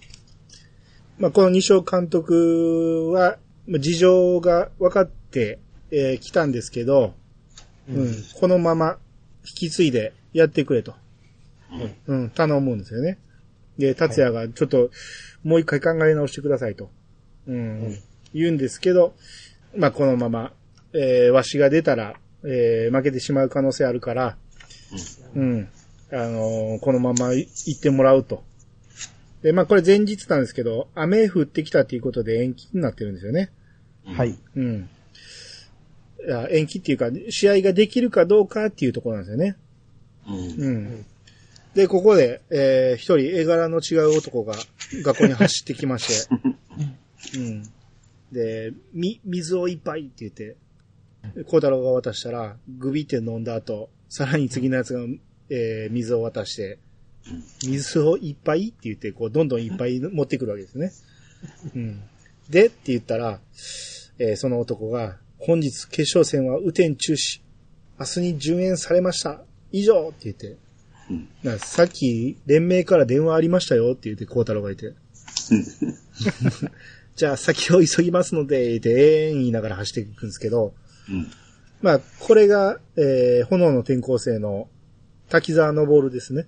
[1.20, 3.36] まあ、この西尾監督は、
[3.68, 5.58] まあ事情が分かって、
[5.90, 7.12] えー来たんですけど、
[7.88, 8.96] うん、このまま
[9.46, 10.94] 引き継いでやってくれと。
[12.06, 13.18] うん、頼むんですよね。
[13.78, 14.90] で、達也がちょっと、
[15.44, 16.90] もう一回考え直してくださいと。
[17.46, 17.98] うん、
[18.32, 19.14] 言うんですけど、
[19.76, 20.52] まあ、このまま、
[20.94, 24.36] えーわしが出たら、えー負けてしまう可能性あるから、
[25.34, 25.68] うん、
[26.12, 28.42] あのーこのままい行ってもらうと。
[29.42, 33.50] で、まあ、これ前日なんですけど、雨降ってきたっていうことで延期になってるんですよね。
[34.04, 34.36] はい。
[34.56, 34.88] うん。
[36.26, 39.56] いや延期っていうか、試合ができるかどうかっていうところなんですよね。
[40.28, 40.62] うん。
[40.62, 41.06] うん。
[41.74, 44.54] で、ここで、えー一人絵柄の違う男が
[45.02, 46.36] 学校に走ってきまして、
[47.38, 47.62] うん。
[48.32, 50.56] で、み、水を一杯って言って、
[51.44, 55.00] 孝太郎が渡したら、グビって飲んだ後、さらに次のやつが、
[55.48, 56.78] えー水を渡して、
[57.62, 60.92] 水を一杯って言って、こう、どんどんいっぱい持ってくるわけですね。
[61.74, 62.00] うん。
[62.48, 63.40] で、って言ったら、
[64.18, 67.40] えーその男が、本日決勝戦は雨天中止。
[67.98, 69.42] 明日に順延されました。
[69.72, 70.56] 以上って言って。
[71.10, 74.94] うんなさっき、連盟から電話ありましたよって言って、孝太郎がいて。
[77.16, 80.74] じゃあ、先を急ぎますので、って、えーん言いながら走っていくんですけど、
[81.08, 81.26] うん。
[81.82, 84.68] まあ、これが、えー炎の転校生の
[85.28, 86.46] 滝沢昇ですね。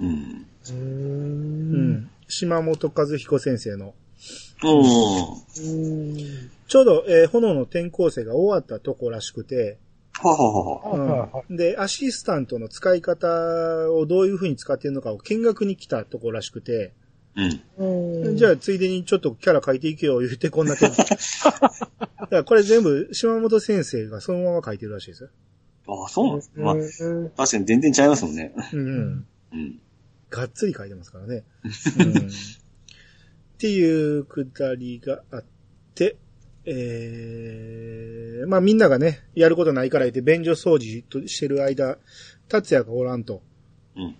[0.00, 0.08] うん。
[0.08, 0.72] うー。
[0.72, 2.10] うんん。
[2.28, 3.94] 島本和彦先生の。
[4.64, 5.62] おー。
[5.62, 6.50] うん。
[6.68, 9.78] ちょうど、えー炎の転校生が終わったとこらしくて、
[10.20, 10.90] はははは。
[10.90, 13.26] はいはいはで、アシスタントの使い方
[13.92, 16.92] をどういう風に使ってるのかを見学に来たとこらしくて、
[17.36, 18.26] うん。
[18.26, 18.36] うん。
[18.36, 21.04] じゃあついでにちょっとキャラ書いていけよ言ってこんな手だか
[22.30, 25.28] らこれ全部島本先生がそのまま書いてるらしいですよ。
[25.86, 26.64] ああ、そうなんですね。
[26.64, 28.52] まあ、うん確かに全然違いますもんね。
[28.72, 29.26] うんうん。
[29.52, 29.80] うん。
[30.30, 31.44] がっつり書いてますからね。
[31.98, 32.30] うん、っ
[33.58, 35.44] ていうくだりがあっ
[35.94, 36.16] て、
[36.64, 41.98] えー、まあみんながね、やることないから言って便所掃除としてる間、
[42.48, 43.42] 達也がおらんと。
[43.96, 44.02] うん。
[44.04, 44.14] うん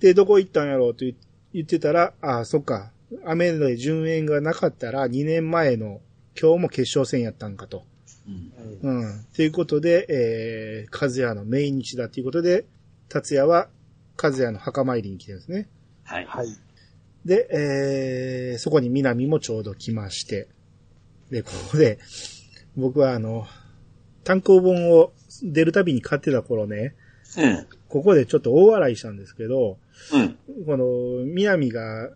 [0.00, 1.14] で、どこ行ったんやろうと言
[1.54, 2.90] 言ってたら、ああ、そっか。
[3.24, 6.00] 雨で順延がなかったら2年前の
[6.38, 7.84] 今日も決勝戦やったんかと。
[8.82, 9.02] うん。
[9.02, 9.24] うん。
[9.34, 12.66] ということで、えー、和也の命日だということで、
[13.08, 13.68] 達也は
[14.16, 15.68] 和也の墓参りに来てるんですね。
[16.04, 16.26] はい。
[16.26, 16.46] はい。
[17.24, 20.48] で、えー、そこに南もちょうど来まして、
[21.30, 21.98] で、ここで、
[22.76, 23.46] 僕はあの、
[24.24, 25.12] 単行本を
[25.42, 26.94] 出るたびに買ってた頃ね、
[27.36, 27.66] うん。
[27.88, 29.78] ここでちょっと大笑いしたんですけど、
[30.12, 30.38] うん。
[30.66, 32.10] この、南が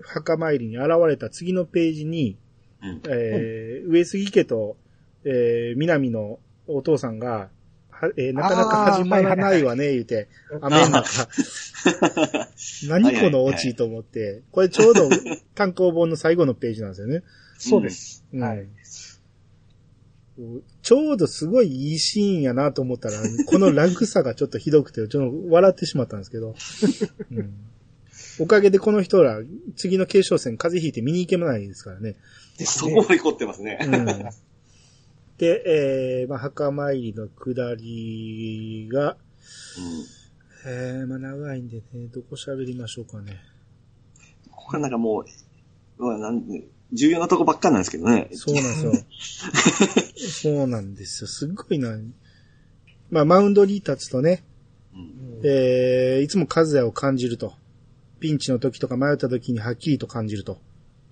[0.00, 2.38] 墓参りに現れた次のページに、
[2.82, 3.02] うん。
[3.08, 4.76] えー上杉家と、
[5.24, 6.38] えー南の
[6.68, 7.48] お父さんが、は
[8.16, 10.28] えーなかなか始まらないわね、言うて、
[10.60, 11.28] 雨の中。
[12.88, 15.08] 何このオチと思って、これちょうど
[15.54, 17.22] 単行本の最後のページなんですよね。
[17.58, 18.24] そうです。
[18.32, 18.66] うんはい。
[20.82, 26.54] ちょうどすごいいいシーンやなと思ったら、このラグさがちょっとひどくて、ちょっと笑ってしまったんですけど。
[27.30, 27.54] うん
[28.40, 29.40] おかげでこの人ら、
[29.76, 32.16] 次の決勝戦風邪ひいて見に行けないですからね。
[32.58, 33.02] ですねそこ。
[33.02, 33.78] まで凝ってますね。
[33.82, 34.51] うん
[35.38, 39.16] で、えー、まあ、墓参りの下りが、
[40.66, 43.40] えー、まあ、長いんでね、どこ喋りましょうかね。
[44.50, 45.24] これなんかもう、
[45.98, 46.42] うわなん
[46.92, 48.28] 重要なとこばっかなんですけどね。
[48.32, 48.92] そうなんですよ。
[50.54, 51.28] そうなんですよ。
[51.28, 51.96] すっごいな。
[53.10, 54.44] まあ、マウンドに立つとね、
[54.94, 55.40] うん。
[55.44, 57.54] えー、いつも和也を感じると。
[58.20, 60.58] ピンチの時とか迷った時にはっきりと感じると。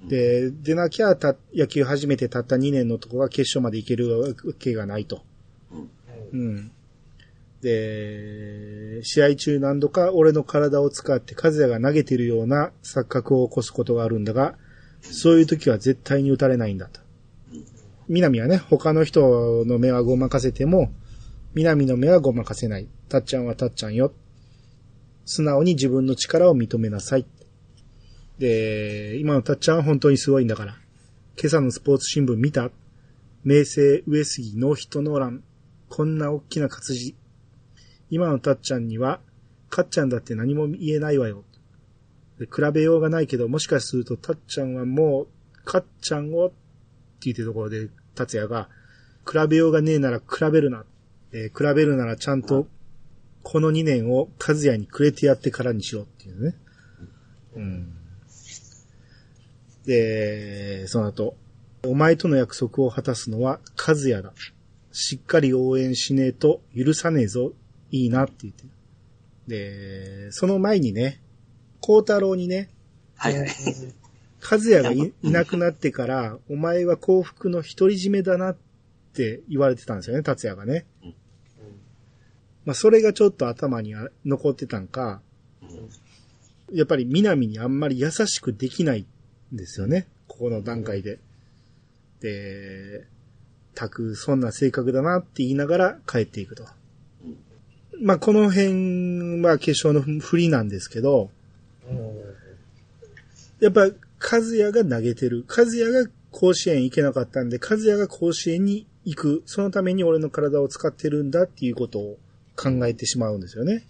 [0.09, 4.29] で、でなきゃた、野球始めてたった2年のとこが決勝まで行けるわ
[4.59, 5.23] けがないと。
[6.33, 6.71] うん。
[7.61, 14.57] で、試合中何度か俺の体を使って和也が投げてるような錯覚を起こすことがあるんだが、
[15.03, 17.01] そういう時は絶対に打たれないんだと。
[18.09, 20.91] 南はね、他の人の目はごまかせても、
[21.55, 22.89] 南の目はごまかせない。
[23.09, 24.13] たっちゃんはたっちゃんよ。
[25.25, 27.27] 素直に自分の力を認めなさい。
[28.41, 30.73] で、今のたっちゃんは本当にすごいんだから。
[31.37, 32.71] 今朝のスポーツ新聞見た？
[33.45, 35.45] 明星上杉ノーヒットノーラン。
[35.91, 37.15] こんな大きな活字。
[38.09, 39.21] 今のたっちゃんには、
[39.69, 41.45] かっちゃんだって何も言えないわよ。
[42.39, 45.27] で比べようがないけど、もしかするとたっちゃんはも
[45.63, 46.55] う、かっちゃんを、って
[47.25, 48.71] 言ってるところで、達也が、
[49.31, 50.87] 比べようがねえなら比べるな。
[51.33, 52.67] えー比べるならちゃんと、
[53.43, 56.57] この2年を和也にくれてやってからにしろっていうね。
[57.57, 58.00] うん。
[59.85, 61.37] で、その後、
[61.87, 64.33] お前との約束を果たすのは和也だ。
[64.93, 67.53] しっかり応援しねえと許さねえぞ。
[67.91, 68.65] いいなって言って。
[69.49, 71.21] で、その前にね、
[71.81, 72.71] 孝太郎にね、
[73.17, 73.49] はいはい。
[74.43, 78.57] 和也がいいなくなってから、お前は幸福の独り占めだなっ
[79.13, 80.87] て言われてたんですよね、達也がね。
[82.65, 85.21] まあ、それがちょっと頭にあ残ってたんか、
[86.73, 89.07] やっぱり南にあんまり優しくできないん
[89.53, 91.19] ですよね、ここの段階で。
[92.21, 93.07] で、
[93.75, 96.65] たく、そんな性格だなって言いながら帰っていくと。
[98.03, 101.31] まあ、この辺は決勝の振りなんですけど、
[103.61, 103.83] やっぱ、
[104.23, 105.45] 和也が投げてる。
[105.49, 109.43] 和也が甲子園行けなかったんで、和也が甲子園に行く。
[109.47, 112.19] そのために俺の体を使ってるんだっていうことを
[112.57, 113.85] 考えてしまうんですよね。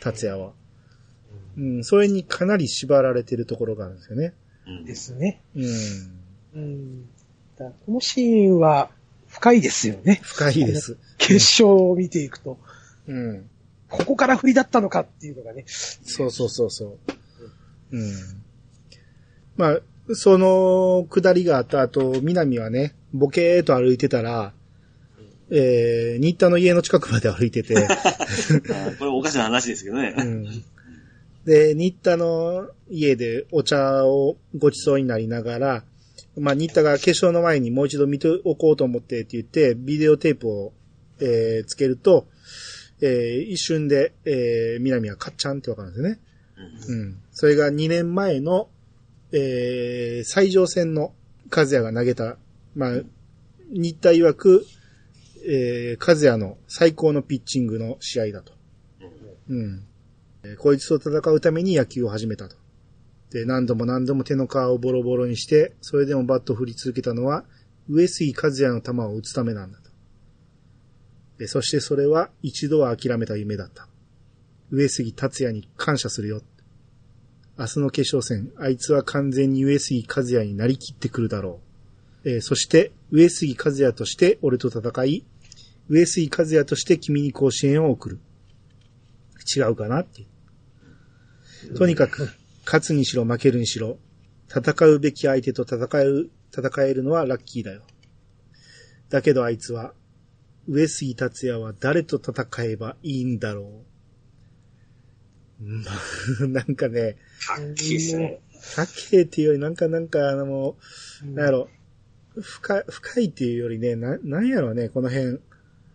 [0.00, 0.52] 達也は。
[1.56, 4.34] うん、それにかなり縛られてるところがあるんですよね。
[4.66, 5.40] うんですね。
[5.54, 5.64] うん。
[6.54, 7.08] うん。
[7.56, 8.90] だこのシーンは
[9.28, 10.20] 深いですよね。
[10.22, 10.96] 深いです。
[11.18, 12.58] 決勝を見ていくと、
[13.06, 13.48] うん。
[13.88, 15.64] ここから振りだったのかっていうのがね。
[15.66, 16.98] そうそうそうそう。
[17.92, 18.12] うん。
[19.56, 19.80] まあ、
[20.14, 24.52] その下りがあった後、南はね、ボケーっと歩いてたら、
[25.50, 27.74] えー、新田の家の近くまで歩いてて、
[28.98, 30.14] これおかしな話ですけどね。
[30.16, 30.64] うん
[31.46, 35.84] で、新田の家でお茶をごちそうになりながら、
[36.38, 40.72] まあ、新田が決勝の前にもう一度見ておこうと思ってって言って、ビデオテープを、
[41.20, 42.26] えーつけると、
[43.00, 46.20] えー一瞬で、えー、南はカッチャンってわかるんですよね。
[46.88, 47.18] うん。
[47.30, 48.68] それが2年前の、
[49.32, 51.14] えー、最上戦の
[51.54, 52.36] 和也が投げた、
[52.74, 52.90] まあ、
[53.70, 54.66] 新田曰く、
[55.48, 58.52] えー、和也の最高のピッチングの試合だと。
[59.48, 59.86] うん。
[60.58, 62.56] こいつと戦うために野球を始めたと。
[63.30, 67.44] で、何度も何度も手の皮をボロボロにして、それでもバットを振り続けたのは、
[67.88, 69.90] 上杉和也の球を打つためなんだと。
[71.38, 73.88] で、そしてそれは一度は諦めた夢だった。
[74.70, 76.42] 上杉達也に感謝するよ。
[77.58, 81.60] 明日の決勝戦、あいつは完全に上杉和也になりきってくるだろ
[82.24, 82.30] う。
[82.30, 85.24] えーそして、上杉和也として俺と戦い、
[85.88, 88.18] 上杉和也として君に甲子園を送る。
[89.56, 90.26] 違うかなって。
[91.74, 92.30] とにかく、
[92.64, 93.98] 勝つにしろ負けるにしろ、
[94.48, 97.82] 戦うべき相手と戦える、戦えるのはラッキーだよ。
[99.08, 99.92] だけどあいつは、
[100.68, 103.86] 上杉達也は誰と戦えばいいんだろう。
[106.42, 108.40] うん なんかね、はっきりですね。
[108.74, 110.76] かけっていうより、なんかなんか、あの、も
[111.22, 111.68] う、なんやろ、
[112.40, 115.38] 深い、深いっていうよりね、な、なんやろね、この辺、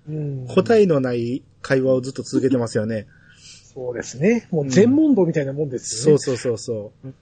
[0.09, 3.07] うん答えのない会話をずっと続けてますよね。
[3.73, 4.47] そうですね。
[4.51, 6.19] もう全問答みたいなもんですよね。
[6.19, 7.07] そうそうそうそう。
[7.07, 7.15] うん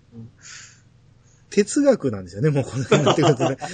[1.50, 3.58] 哲学なんですよね、もうこの辺ってくるとね。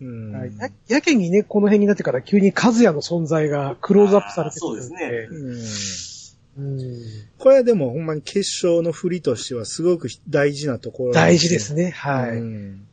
[0.00, 7.02] うんはいややけにね、この辺になってから急に和也の存在がクローズアップされてそうですうんうん
[7.38, 11.86] これはでもほんまに決勝の振りとしてはすごく大事なところなん大事ですね。
[11.86, 11.90] ね。
[11.90, 12.36] はい。
[12.36, 12.86] うん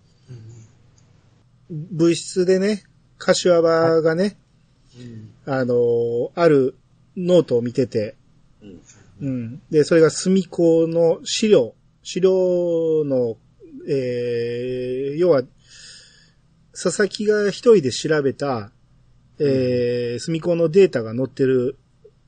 [1.69, 2.83] 物質でね、
[3.17, 4.35] 柏場がね、
[5.45, 6.75] あのーある
[7.15, 8.15] ノートを見てて、
[8.61, 8.81] うん
[9.21, 9.61] うん。
[9.69, 13.37] で、それが隅子の資料、資料の、
[13.87, 15.43] えー、要は、
[16.71, 18.71] 佐々木が一人で調べた、
[19.39, 21.77] えー、隅子のデータが載ってる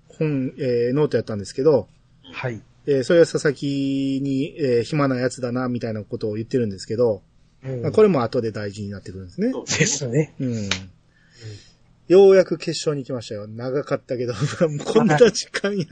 [0.08, 1.88] 本、えー、ノートやったんですけど、
[2.32, 2.62] はい。
[2.86, 7.24] えー、それは佐々木に、えー、暇なやつだな、みたいなことを言ってるんですけど、
[7.64, 9.52] うんまあ、これも後で大事になってくるんですね。
[9.52, 10.36] そうですね。
[10.40, 10.70] うん。
[12.08, 13.48] ようやく決勝に来ましたよ。
[13.48, 14.34] 長かったけど、
[14.86, 15.86] こんな時間や。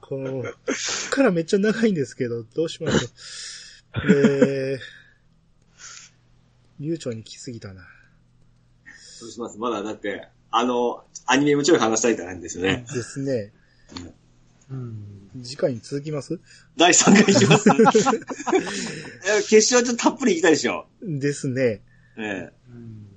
[0.00, 3.08] この、こっからめっちゃ長いんですけど、どうしましょ
[4.04, 4.08] う。
[4.12, 4.78] で、
[6.80, 7.82] 流暢に来すぎたな。
[8.96, 9.58] そうします。
[9.58, 12.84] まだだって、あの、アニメもちろん話したいってなんですよね。
[12.92, 13.52] ですね。
[14.70, 15.04] うん。
[15.42, 16.40] 次回に続きます？
[16.76, 17.68] 第3回いきます
[19.38, 20.86] え決勝はちょっとたっぷりいきたいでしょ。
[21.02, 21.82] ですね。
[22.16, 22.50] え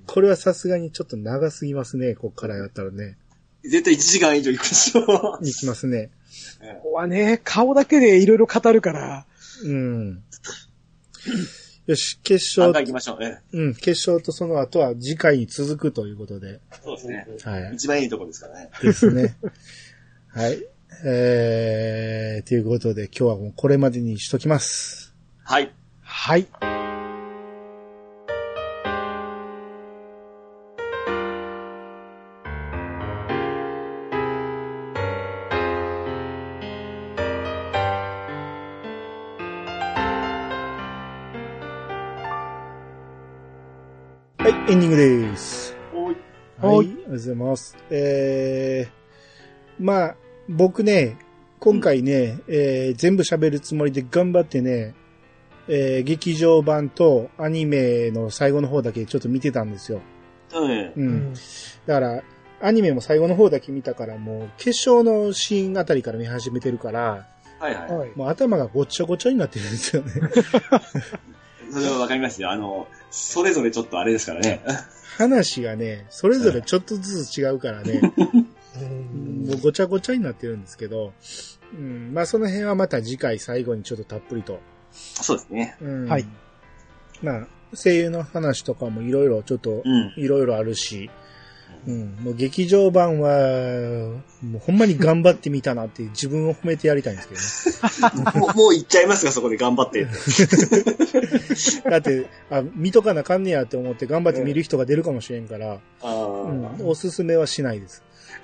[0.05, 3.17] これはさすがにちょっと長すぎますね、こっからやったらね。
[3.65, 5.39] え絶対1時間以上いくでしょ。
[5.41, 6.11] いきますね。
[6.61, 9.25] えここはね、顔だけでいろいろ語るから、
[9.63, 10.23] うん。
[11.85, 13.23] よし、決え3勝回、行きましょう？
[13.23, 16.59] えうん、決勝とその後は次回に続くということで。
[16.71, 17.27] えそうですね。
[17.43, 17.73] はい。
[17.75, 18.69] 一番いいとこですからね。
[18.81, 19.35] ですね。
[20.29, 20.63] はい。
[21.05, 25.13] えー、ということで今日はもうこれまでにしときます。
[25.43, 25.71] はい。
[26.01, 26.47] はい。
[44.73, 44.97] エンディング
[45.29, 45.75] です。
[45.93, 46.15] おい。
[46.15, 46.15] はい、
[46.63, 47.77] あはいりがとうございます。
[47.91, 50.15] えー、まあ、
[50.49, 51.15] 僕ね、
[51.59, 54.95] 今回ね、えー全部喋るつもりで頑張ってね、
[55.67, 60.01] えー劇場版とアニメの最後の方だけちょっと見てたんですよ。
[60.55, 60.71] うん。
[60.71, 60.93] う。
[60.97, 61.33] うんん。
[61.85, 62.23] だから、
[62.59, 67.27] アニメも最後の方だけ見たから、もう、決勝のシーンあたりから見始めてるから、
[67.59, 67.91] はいはい。
[67.91, 68.11] はい。
[68.15, 70.13] もう頭がごっちゃごちゃになってるんですよね。
[71.73, 72.51] それはわかりますよ。
[72.51, 74.61] あの、それぞれちょっとあれですからね。
[75.17, 78.01] 話がね、それぞれちょっとずつ違うからね、
[78.81, 81.13] う んもうごちゃごちゃになってるんですけど、
[81.73, 84.59] うん、まあその辺はまた次回最後にちょっとたっぷりと。
[84.91, 85.77] そうですね。
[85.81, 86.25] うん、はい。
[87.21, 90.13] まあ、声優の話とかもいろいろちょっとうん。
[90.17, 91.09] いろいろあるし、うん、
[91.91, 93.29] もう劇場版は、
[94.41, 98.31] もうほんまに頑張ってみたなって自分を褒めてやりたいんですけどね。
[98.39, 100.07] もう、もう行っちゃいますか、そこで頑張って。
[101.89, 108.01] だって、あ、見とかなあかんねやって思って頑張って見る人が出るかもしれんから、あうんー、おすすめはしないです。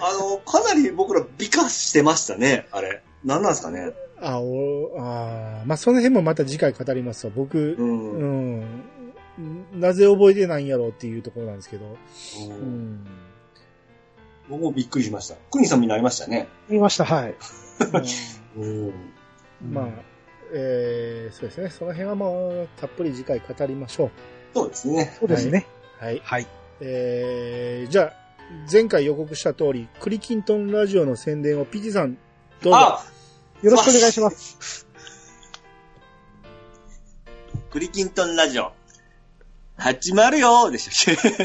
[0.00, 3.02] あの、かなり僕ら美化してましたね、あれ。
[3.24, 3.92] 何なんですかね。
[4.20, 7.32] あ、お、あーまあ、その辺もまた次回語りますわ。
[7.34, 7.76] 僕、う。
[7.78, 8.64] うんん、
[9.72, 13.06] なぜ覚えてないんやろうっていうところなんですけど、ううんん。
[14.48, 15.36] 僕もびっくりしました。
[15.50, 16.48] クニさんみんなありましたね。
[16.68, 17.34] 見ました、はい。
[18.56, 18.92] うん。
[19.70, 19.88] まあ、
[20.52, 21.70] えー、そうですね。
[21.70, 24.10] その辺はもう、たっぷり次回語りましょ
[24.52, 25.16] そうですね。
[25.18, 25.66] そうですね。
[26.00, 26.04] う。
[26.04, 26.20] はい。
[26.24, 26.46] はい。
[26.80, 28.12] えー、じゃあ、
[28.70, 32.18] 前回予告した通り、クリキントンラジオの宣伝をピチさん、
[32.62, 32.76] どうぞ。
[32.76, 33.04] あ
[33.62, 34.86] よろしくお願いします。
[37.70, 38.72] クリキントンラジオ。
[39.80, 41.40] 始まるよでしたっけ？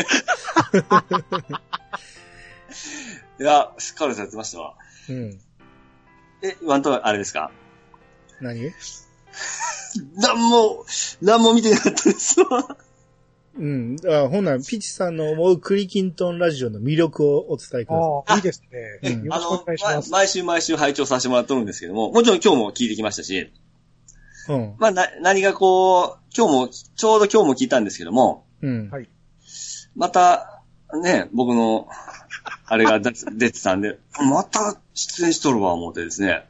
[3.43, 4.75] いや、スカールされてましたわ。
[5.09, 5.39] うん。
[6.41, 7.51] え、ワンとあれですか？
[8.41, 8.71] 何？
[10.17, 10.85] なんも、
[11.21, 12.77] なんも見てなかったですわ。
[13.57, 13.95] うん。
[14.05, 18.01] あほんなら、ピチさんの思うクリキントンラジオの魅力をお伝えください。
[18.27, 18.99] ああ、いいですね。
[19.03, 19.63] うんあの
[20.11, 23.51] 毎週毎週拝聴させてもらってるんですけども、もちろん今日も聞いてきましたし、
[24.49, 24.75] うん。
[24.77, 28.89] まあ、な、何がこう、今日も、ちょうど今日も聞いたんですけども、うん。
[28.89, 29.09] はい
[29.95, 30.61] また、
[31.01, 31.87] ね、僕の、
[32.65, 33.97] あれが出て 出てたんで、
[34.29, 36.45] また出演しとるわ、思ってですね。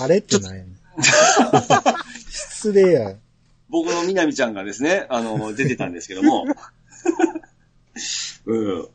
[0.00, 0.76] あれって何やねん
[2.28, 3.14] 失礼や。
[3.68, 6.46] 僕のみなみちゃんがですね、あの、出てたんですけども、
[8.46, 8.88] うん。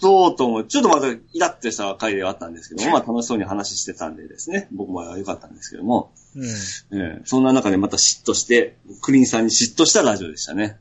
[0.00, 6.44] そうとも、ちょっとまたイラッとした回ではあったんですけども、まあ楽しそうに話してたんでですね、僕も良かったんですけども、うん。
[6.44, 10.78] ええそんな中でまた嫉妬して、クリーンさんに嫉妬したラジオでしたね。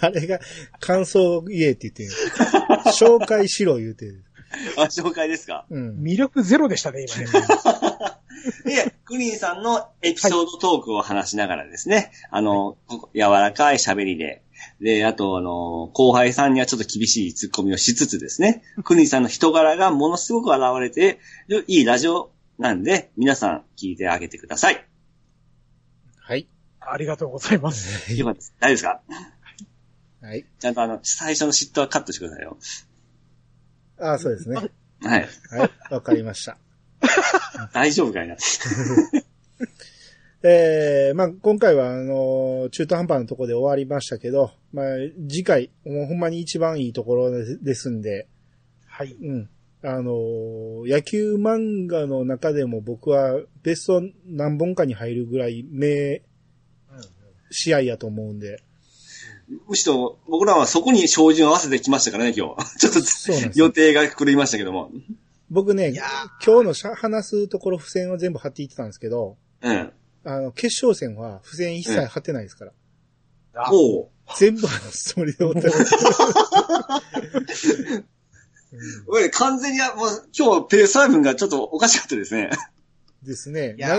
[0.03, 0.39] 誰が
[0.81, 2.93] 感想を言えって言ってんの？
[2.93, 4.23] 紹介しろ言うてる。
[4.77, 5.65] あ、紹介ですか？
[5.71, 5.99] うん。
[6.03, 7.27] 魅力ゼロでしたね、今ね。
[8.65, 14.43] で、クリーンさんのエピソードトークを話しながらですね、あの、こ柔らかい喋りで、
[14.81, 21.19] で、あと、あの、後輩さんにはちょっと厳しいツッコミをしつつですね、 クリーンさんの人柄がものすごく現れて、
[21.67, 24.87] いいラジオなんで、皆さん聞いてあげてください。
[26.17, 26.49] はい。
[26.81, 28.13] ありがとうございます。
[28.15, 28.55] よかったです。
[28.59, 29.05] 大丈夫です
[30.23, 30.27] か？
[30.27, 30.47] はい。
[30.59, 32.57] ちゃんとあの、最初の嫉妬はカットしてくださいよ。
[33.99, 34.57] ああ、そうですね。
[34.57, 34.71] はい。
[35.03, 35.29] はい。
[35.91, 36.57] わかりました。
[37.73, 38.37] 大丈夫かいな。
[40.43, 44.87] えー、まあ、今回は、あのー中途半端なところで終わりましたけど、まあ、
[45.29, 48.27] 次回、もうほんまに一番いいところですんで、
[48.87, 49.13] はい。
[49.21, 49.49] うん。
[49.83, 56.23] あのー野球漫画の中でも僕はベスト何本かに入るぐらい名
[57.51, 58.63] 試合やと思うんで、
[59.69, 62.79] むしろ、僕らはそこに照準を合わせてきましたからね、今日。
[62.79, 62.93] ちょっ
[63.53, 64.91] と予定が狂いましたけども。
[65.51, 66.05] 僕ねいや、
[66.45, 69.93] 今日のしゃ話すところ付箋を全部貼っていってたんですけど、うん。
[70.25, 72.73] あの、決勝戦は付箋一切貼ってないですから。
[73.55, 74.09] あおう。
[74.37, 75.73] 全部話すつもりでおったら。
[79.09, 79.89] 俺、完全に、もう、
[80.37, 82.51] 今日、ペース配分がちょっとおかしかったですね。
[83.23, 83.75] ですね。
[83.77, 83.99] いや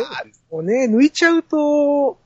[0.49, 2.17] もうね、抜いちゃうと、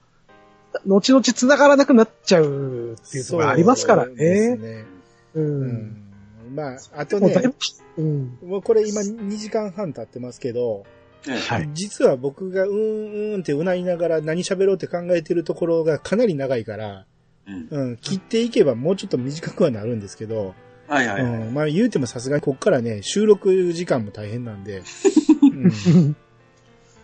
[0.86, 4.58] 後々繋がらなくなっちゃうっていうのがありますからそうですね。
[4.58, 4.86] ね。
[5.34, 5.42] う。
[5.42, 6.06] うんん。
[6.54, 7.54] まあ、あとねも
[7.98, 8.38] ううん。
[8.44, 10.86] もうこれ今2時間半経ってますけど、
[11.32, 11.70] はい。
[11.74, 17.06] 実は僕がうーんうーんってうないながら何喋ろうって考えてるところがかなり長いから、
[17.48, 17.68] うん。
[17.70, 20.56] うん、切っていけばもうちょっと短くはなるんですけど、
[20.88, 21.42] はいはいはい。
[21.48, 24.82] うん、まあ言うてもさすがにこっからね、収録時間も大変なんで、
[25.42, 26.16] うん、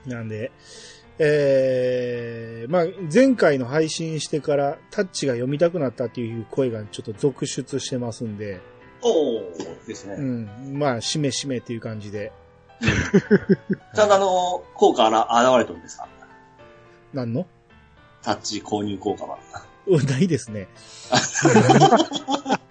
[0.05, 0.51] なんで、
[1.19, 8.59] えー、まあ前回の配信してからタッチが読みたくなったっていう声がちょっと続出してますんで、
[9.01, 9.43] おう
[9.87, 10.15] ですね。
[10.15, 12.31] うん、まあしめしめっていう感じで、
[13.95, 16.07] ちゃんとあの、効果が現れてるんですか？
[17.13, 17.45] なんの？
[18.23, 19.37] タッチ購入効果は。
[19.87, 20.67] うんないですね。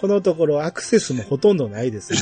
[0.00, 2.18] このところアクセスもほとんどないですね。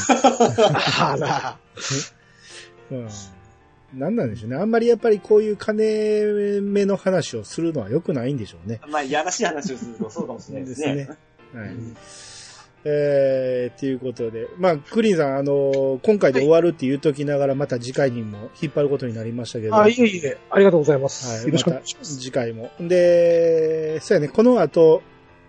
[0.98, 1.58] あら。
[2.90, 3.08] うん。
[3.98, 4.56] なんなんでしょうね。
[4.56, 8.80] あんまりやっぱりこういう金目の話をするのは良くないんでしょうね。
[8.88, 10.94] まあ、いやらしい話をするとそうかもしれないですね。
[10.94, 11.10] です
[11.56, 11.70] はい。
[12.88, 14.46] えー、ということで。
[14.58, 19.76] まあ、クリーンさん、あのー今回で終わるって言うときながら、また次回にも引っ張ることになりましたけど。
[19.76, 21.28] あ、いえいえ、ありがとうございます。
[21.28, 21.46] はい。
[21.46, 22.20] よろしくお願いします。
[22.20, 22.70] 次回も。
[22.78, 25.02] で、そうやね、この後、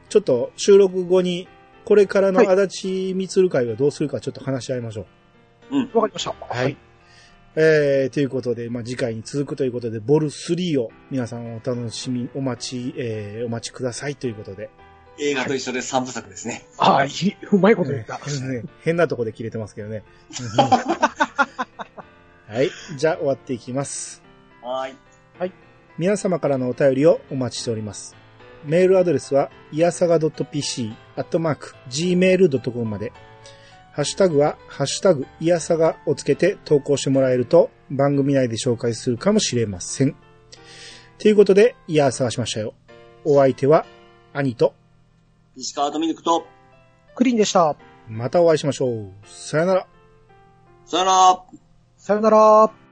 [0.10, 1.48] ちょっと収録後に、
[1.86, 5.06] これからのはい足立みつる会はどうするかちょっと話し合いましょ
[5.72, 5.76] う。
[5.96, 6.34] わかりました。
[6.40, 6.76] はい。。
[7.56, 14.70] えー、ということで、まあ、次回に続くということで、ボル3を皆さんお楽しみ、お待ち、えー、お待ちくださいということで。
[15.20, 16.66] 映画と一緒で三部作ですね。
[16.78, 17.10] はい、
[17.52, 18.18] うまいこと言った。
[18.18, 20.04] ね変なとこで切れてますけどね。
[22.48, 22.70] はい。
[22.98, 24.22] じゃあ終わっていきます。
[24.62, 24.96] はい。
[25.98, 28.16] 皆様からのお便りをお待ちしております。
[28.66, 33.12] メールアドレスは、いやさが .pc、アットマーク、gmail.com まで。
[33.94, 40.16] ハッシュタグは、ハッシュタグ、いやさがをつけて投稿してもらえると、番組内で紹介するかもしれません。
[41.18, 42.76] ということで、いや探しましたよ。
[43.26, 43.88] お相手は、
[44.34, 44.76] 兄と、
[45.60, 46.46] 石川とミルクと、
[47.16, 47.76] クリーンでした。
[48.08, 49.12] またお会いしましょう。
[49.26, 49.88] さよなら。
[50.86, 51.44] さよなら。
[51.98, 52.87] さよなら。